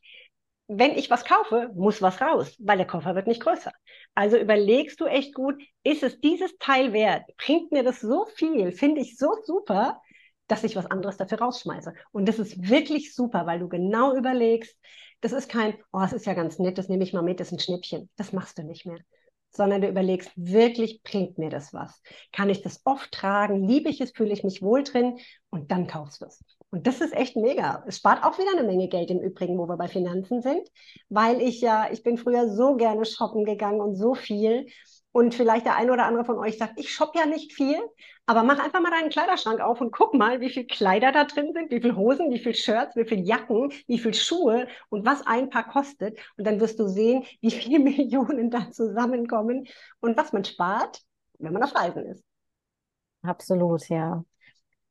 wenn 0.67 0.97
ich 0.97 1.09
was 1.09 1.25
kaufe, 1.25 1.69
muss 1.75 2.01
was 2.01 2.21
raus, 2.21 2.55
weil 2.59 2.77
der 2.77 2.87
Koffer 2.87 3.15
wird 3.15 3.27
nicht 3.27 3.41
größer. 3.41 3.71
Also 4.15 4.37
überlegst 4.37 4.99
du 4.99 5.05
echt 5.05 5.35
gut, 5.35 5.61
ist 5.83 6.03
es 6.03 6.19
dieses 6.19 6.57
Teil 6.57 6.91
wert? 6.93 7.23
Bringt 7.37 7.71
mir 7.71 7.83
das 7.83 7.99
so 7.99 8.25
viel? 8.35 8.71
Finde 8.71 9.01
ich 9.01 9.17
so 9.17 9.29
super, 9.43 10.01
dass 10.47 10.63
ich 10.63 10.75
was 10.75 10.85
anderes 10.87 11.17
dafür 11.17 11.39
rausschmeiße. 11.39 11.93
Und 12.11 12.27
das 12.27 12.39
ist 12.39 12.69
wirklich 12.69 13.13
super, 13.13 13.45
weil 13.45 13.59
du 13.59 13.69
genau 13.69 14.15
überlegst, 14.15 14.75
das 15.21 15.31
ist 15.31 15.49
kein, 15.49 15.75
oh, 15.91 16.01
es 16.01 16.13
ist 16.13 16.25
ja 16.25 16.33
ganz 16.33 16.59
nett, 16.59 16.77
das 16.77 16.89
nehme 16.89 17.03
ich 17.03 17.13
mal 17.13 17.21
mit, 17.21 17.39
das 17.39 17.47
ist 17.47 17.53
ein 17.53 17.59
Schnippchen. 17.59 18.09
Das 18.15 18.31
machst 18.33 18.57
du 18.57 18.63
nicht 18.63 18.85
mehr. 18.85 18.99
Sondern 19.55 19.81
du 19.81 19.87
überlegst, 19.87 20.31
wirklich 20.35 21.01
bringt 21.03 21.37
mir 21.37 21.49
das 21.49 21.73
was? 21.73 22.01
Kann 22.33 22.49
ich 22.49 22.61
das 22.61 22.81
oft 22.83 23.11
tragen? 23.11 23.67
Liebe 23.67 23.89
ich 23.89 24.01
es? 24.01 24.11
Fühle 24.11 24.33
ich 24.33 24.43
mich 24.43 24.61
wohl 24.61 24.83
drin? 24.83 25.17
Und 25.49 25.71
dann 25.71 25.87
kaufst 25.87 26.21
du 26.21 26.25
es. 26.25 26.43
Und 26.71 26.87
das 26.87 26.99
ist 26.99 27.13
echt 27.13 27.37
mega. 27.37 27.83
Es 27.87 27.97
spart 27.97 28.23
auch 28.25 28.37
wieder 28.37 28.51
eine 28.51 28.67
Menge 28.67 28.89
Geld 28.89 29.09
im 29.09 29.21
Übrigen, 29.21 29.57
wo 29.57 29.67
wir 29.69 29.77
bei 29.77 29.87
Finanzen 29.87 30.41
sind, 30.41 30.67
weil 31.07 31.41
ich 31.41 31.61
ja, 31.61 31.89
ich 31.89 32.03
bin 32.03 32.17
früher 32.17 32.49
so 32.49 32.75
gerne 32.75 33.05
shoppen 33.05 33.45
gegangen 33.45 33.79
und 33.79 33.95
so 33.95 34.13
viel. 34.13 34.65
Und 35.15 35.33
vielleicht 35.33 35.65
der 35.65 35.77
eine 35.77 35.93
oder 35.93 36.07
andere 36.07 36.25
von 36.25 36.37
euch 36.39 36.57
sagt, 36.57 36.77
ich 36.77 36.93
shoppe 36.93 37.17
ja 37.17 37.25
nicht 37.25 37.53
viel, 37.53 37.77
aber 38.25 38.43
mach 38.43 38.59
einfach 38.59 38.81
mal 38.81 38.91
deinen 38.91 39.09
Kleiderschrank 39.09 39.61
auf 39.61 39.79
und 39.79 39.93
guck 39.93 40.13
mal, 40.13 40.41
wie 40.41 40.49
viel 40.49 40.67
Kleider 40.67 41.13
da 41.13 41.23
drin 41.23 41.53
sind, 41.53 41.71
wie 41.71 41.79
viel 41.79 41.95
Hosen, 41.95 42.31
wie 42.31 42.37
viel 42.37 42.53
Shirts, 42.53 42.97
wie 42.97 43.05
viel 43.05 43.25
Jacken, 43.25 43.71
wie 43.87 43.97
viel 43.97 44.13
Schuhe 44.13 44.67
und 44.89 45.05
was 45.05 45.25
ein 45.25 45.49
Paar 45.49 45.69
kostet. 45.69 46.19
Und 46.35 46.45
dann 46.45 46.59
wirst 46.59 46.81
du 46.81 46.89
sehen, 46.89 47.23
wie 47.39 47.49
viele 47.49 47.79
Millionen 47.85 48.51
da 48.51 48.69
zusammenkommen 48.71 49.69
und 50.01 50.17
was 50.17 50.33
man 50.33 50.43
spart, 50.43 50.99
wenn 51.39 51.53
man 51.53 51.63
auf 51.63 51.73
Reisen 51.73 52.07
ist. 52.07 52.25
Absolut, 53.21 53.87
ja. 53.87 54.21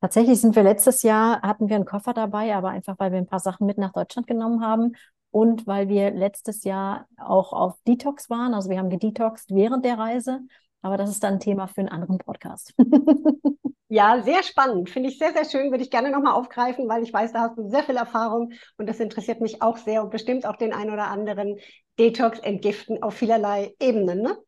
Tatsächlich 0.01 0.41
sind 0.41 0.57
wir 0.57 0.63
letztes 0.63 1.03
Jahr, 1.03 1.43
hatten 1.43 1.69
wir 1.69 1.77
einen 1.77 1.85
Koffer 1.85 2.15
dabei, 2.15 2.55
aber 2.55 2.71
einfach, 2.71 2.99
weil 2.99 3.13
wir 3.13 3.19
ein 3.19 3.27
paar 3.27 3.41
Sachen 3.41 3.67
mit 3.67 3.77
nach 3.77 3.93
Deutschland 3.93 4.27
genommen 4.27 4.65
haben 4.65 4.97
und 5.35 5.67
weil 5.67 5.89
wir 5.89 6.13
letztes 6.13 6.63
Jahr 6.63 7.09
auch 7.19 7.53
auf 7.53 7.75
Detox 7.89 8.31
waren. 8.31 8.55
Also 8.55 8.71
wir 8.71 8.79
haben 8.79 8.89
gedetoxt 8.89 9.53
während 9.53 9.85
der 9.85 9.99
Reise, 9.99 10.43
aber 10.81 10.97
das 10.97 11.11
ist 11.11 11.25
dann 11.25 11.35
ein 11.35 11.41
Thema 11.41 11.67
für 11.67 11.81
einen 11.81 11.89
anderen 11.89 12.19
Podcast. 12.19 12.73
ja, 13.89 14.23
sehr 14.23 14.45
spannend. 14.45 14.91
Finde 14.91 15.09
ich 15.09 15.19
sehr, 15.19 15.33
sehr 15.33 15.45
schön. 15.45 15.73
Würde 15.73 15.83
ich 15.83 15.91
gerne 15.91 16.13
nochmal 16.13 16.35
aufgreifen, 16.35 16.89
weil 16.89 17.03
ich 17.03 17.13
weiß, 17.13 17.33
da 17.33 17.41
hast 17.41 17.59
du 17.59 17.69
sehr 17.69 17.83
viel 17.83 17.97
Erfahrung 17.97 18.53
und 18.79 18.89
das 18.89 19.01
interessiert 19.01 19.41
mich 19.41 19.61
auch 19.61 19.77
sehr 19.77 20.05
und 20.05 20.11
bestimmt 20.11 20.47
auch 20.47 20.55
den 20.55 20.73
einen 20.73 20.93
oder 20.93 21.09
anderen 21.09 21.59
Detox 21.99 22.39
entgiften 22.39 23.03
auf 23.03 23.15
vielerlei 23.15 23.75
Ebenen. 23.81 24.23
Ne? 24.23 24.39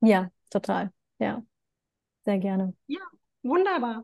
Ja, 0.00 0.30
total. 0.50 0.90
Ja, 1.20 1.44
sehr 2.24 2.38
gerne. 2.38 2.74
Ja, 2.88 3.02
wunderbar. 3.44 4.02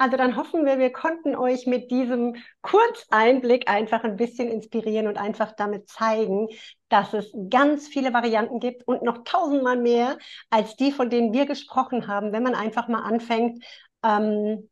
Also 0.00 0.16
dann 0.16 0.34
hoffen 0.34 0.64
wir, 0.64 0.78
wir 0.78 0.92
konnten 0.94 1.36
euch 1.36 1.66
mit 1.66 1.90
diesem 1.90 2.36
Kurzeinblick 2.62 3.68
einfach 3.68 4.02
ein 4.02 4.16
bisschen 4.16 4.48
inspirieren 4.48 5.06
und 5.08 5.18
einfach 5.18 5.52
damit 5.52 5.90
zeigen, 5.90 6.48
dass 6.88 7.12
es 7.12 7.30
ganz 7.50 7.86
viele 7.86 8.14
Varianten 8.14 8.60
gibt 8.60 8.88
und 8.88 9.02
noch 9.02 9.24
tausendmal 9.24 9.76
mehr 9.76 10.16
als 10.48 10.74
die, 10.76 10.90
von 10.90 11.10
denen 11.10 11.34
wir 11.34 11.44
gesprochen 11.44 12.06
haben, 12.06 12.32
wenn 12.32 12.42
man 12.42 12.54
einfach 12.54 12.88
mal 12.88 13.02
anfängt, 13.02 13.62
ähm, 14.02 14.70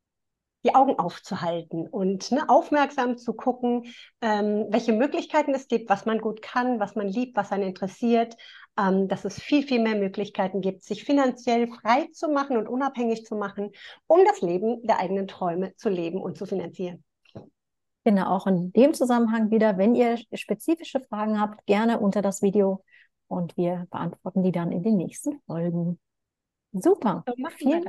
die 0.64 0.74
Augen 0.74 0.98
aufzuhalten 0.98 1.86
und 1.86 2.32
ne, 2.32 2.48
aufmerksam 2.48 3.18
zu 3.18 3.34
gucken, 3.34 3.84
ähm, 4.22 4.64
welche 4.70 4.94
Möglichkeiten 4.94 5.54
es 5.54 5.68
gibt, 5.68 5.90
was 5.90 6.06
man 6.06 6.20
gut 6.22 6.40
kann, 6.40 6.80
was 6.80 6.94
man 6.94 7.06
liebt, 7.06 7.36
was 7.36 7.52
einen 7.52 7.64
interessiert, 7.64 8.34
ähm, 8.78 9.08
dass 9.08 9.24
es 9.24 9.40
viel, 9.40 9.66
viel 9.66 9.82
mehr 9.82 9.96
Möglichkeiten 9.96 10.60
gibt, 10.60 10.84
sich 10.84 11.04
finanziell 11.04 11.66
frei 11.66 12.08
zu 12.12 12.28
machen 12.28 12.56
und 12.56 12.68
unabhängig 12.68 13.24
zu 13.26 13.34
machen, 13.34 13.72
um 14.06 14.20
das 14.24 14.40
Leben 14.40 14.86
der 14.86 15.00
eigenen 15.00 15.26
Träume 15.26 15.74
zu 15.76 15.88
leben 15.88 16.20
und 16.20 16.38
zu 16.38 16.46
finanzieren. 16.46 17.02
Genau, 18.04 18.36
auch 18.36 18.46
in 18.46 18.72
dem 18.72 18.94
Zusammenhang 18.94 19.50
wieder, 19.50 19.76
wenn 19.76 19.94
ihr 19.94 20.16
spezifische 20.32 21.00
Fragen 21.00 21.40
habt, 21.40 21.66
gerne 21.66 21.98
unter 21.98 22.22
das 22.22 22.40
Video 22.40 22.84
und 23.26 23.56
wir 23.56 23.86
beantworten 23.90 24.42
die 24.42 24.52
dann 24.52 24.72
in 24.72 24.82
den 24.82 24.96
nächsten 24.96 25.40
Folgen. 25.46 25.98
Super. 26.72 27.24
So 27.26 27.34
Vielen. 27.56 27.84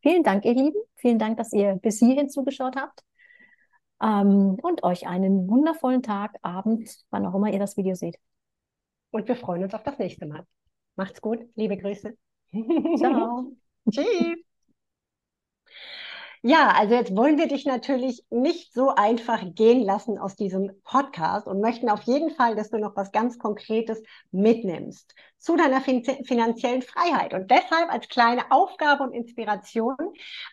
Vielen 0.00 0.22
Dank, 0.22 0.44
ihr 0.44 0.54
Lieben. 0.54 0.80
Vielen 0.96 1.18
Dank, 1.18 1.38
dass 1.38 1.52
ihr 1.52 1.76
bis 1.76 1.98
hierhin 1.98 2.28
zugeschaut 2.28 2.76
habt. 2.76 3.02
Ähm, 4.02 4.56
und 4.62 4.82
euch 4.82 5.06
einen 5.06 5.48
wundervollen 5.48 6.02
Tag, 6.02 6.36
Abend, 6.42 6.88
wann 7.10 7.26
auch 7.26 7.34
immer 7.34 7.52
ihr 7.52 7.58
das 7.58 7.76
Video 7.76 7.94
seht. 7.94 8.16
Und 9.10 9.28
wir 9.28 9.36
freuen 9.36 9.64
uns 9.64 9.74
auf 9.74 9.82
das 9.82 9.98
nächste 9.98 10.26
Mal. 10.26 10.44
Macht's 10.96 11.20
gut. 11.20 11.40
Liebe 11.54 11.76
Grüße. 11.76 12.16
Ciao. 12.98 13.52
Tschüss. 13.90 14.38
Ja, 16.42 16.72
also 16.76 16.94
jetzt 16.94 17.16
wollen 17.16 17.36
wir 17.36 17.48
dich 17.48 17.66
natürlich 17.66 18.24
nicht 18.30 18.72
so 18.72 18.94
einfach 18.94 19.42
gehen 19.54 19.82
lassen 19.82 20.18
aus 20.18 20.36
diesem 20.36 20.70
Podcast 20.84 21.48
und 21.48 21.60
möchten 21.60 21.90
auf 21.90 22.02
jeden 22.02 22.30
Fall, 22.30 22.54
dass 22.54 22.70
du 22.70 22.78
noch 22.78 22.94
was 22.94 23.10
ganz 23.10 23.40
Konkretes 23.40 24.00
mitnimmst 24.30 25.14
zu 25.38 25.56
deiner 25.56 25.80
fin 25.80 26.04
finanziellen 26.04 26.82
Freiheit. 26.82 27.34
Und 27.34 27.50
deshalb 27.50 27.92
als 27.92 28.08
kleine 28.08 28.52
Aufgabe 28.52 29.02
und 29.02 29.14
Inspiration 29.14 29.96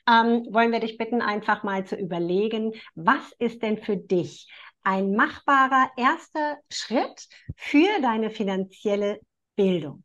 ähm, 0.10 0.48
wollen 0.50 0.72
wir 0.72 0.80
dich 0.80 0.98
bitten, 0.98 1.22
einfach 1.22 1.62
mal 1.62 1.86
zu 1.86 1.96
überlegen, 1.96 2.74
was 2.96 3.32
ist 3.38 3.62
denn 3.62 3.78
für 3.78 3.96
dich 3.96 4.50
ein 4.86 5.16
machbarer 5.16 5.90
erster 5.98 6.58
Schritt 6.70 7.28
für 7.56 8.02
deine 8.02 8.30
finanzielle 8.30 9.20
Bildung? 9.56 10.04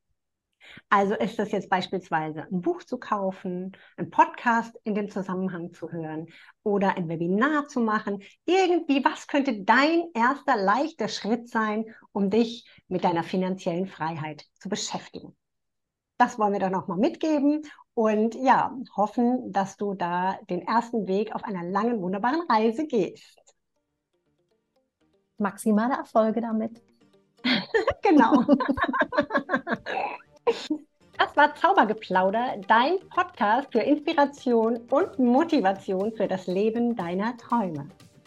Also 0.88 1.14
ist 1.14 1.38
das 1.38 1.52
jetzt 1.52 1.68
beispielsweise 1.68 2.42
ein 2.50 2.60
Buch 2.60 2.82
zu 2.82 2.98
kaufen, 2.98 3.76
ein 3.96 4.10
Podcast 4.10 4.78
in 4.84 4.94
dem 4.94 5.10
Zusammenhang 5.10 5.72
zu 5.72 5.90
hören 5.90 6.26
oder 6.62 6.96
ein 6.96 7.08
Webinar 7.08 7.68
zu 7.68 7.80
machen. 7.80 8.22
Irgendwie, 8.44 9.04
was 9.04 9.26
könnte 9.26 9.62
dein 9.62 10.04
erster 10.14 10.56
leichter 10.56 11.08
Schritt 11.08 11.48
sein, 11.48 11.86
um 12.12 12.30
dich 12.30 12.68
mit 12.88 13.04
deiner 13.04 13.24
finanziellen 13.24 13.86
Freiheit 13.86 14.46
zu 14.54 14.68
beschäftigen? 14.68 15.36
Das 16.18 16.38
wollen 16.38 16.52
wir 16.52 16.60
doch 16.60 16.70
nochmal 16.70 16.98
mitgeben 16.98 17.62
und 17.94 18.34
ja, 18.34 18.76
hoffen, 18.96 19.52
dass 19.52 19.76
du 19.76 19.94
da 19.94 20.38
den 20.48 20.62
ersten 20.62 21.08
Weg 21.08 21.34
auf 21.34 21.44
einer 21.44 21.64
langen, 21.64 22.00
wunderbaren 22.00 22.42
Reise 22.48 22.86
gehst. 22.86 23.49
Maximale 25.40 25.94
Erfolge 25.94 26.40
damit. 26.40 26.80
genau. 28.02 28.44
Das 31.18 31.36
war 31.36 31.54
Zaubergeplauder, 31.54 32.56
dein 32.66 32.98
Podcast 33.10 33.70
für 33.70 33.80
Inspiration 33.80 34.78
und 34.90 35.18
Motivation 35.18 36.12
für 36.12 36.26
das 36.26 36.46
Leben 36.46 36.96
deiner 36.96 37.36
Träume. 37.36 37.90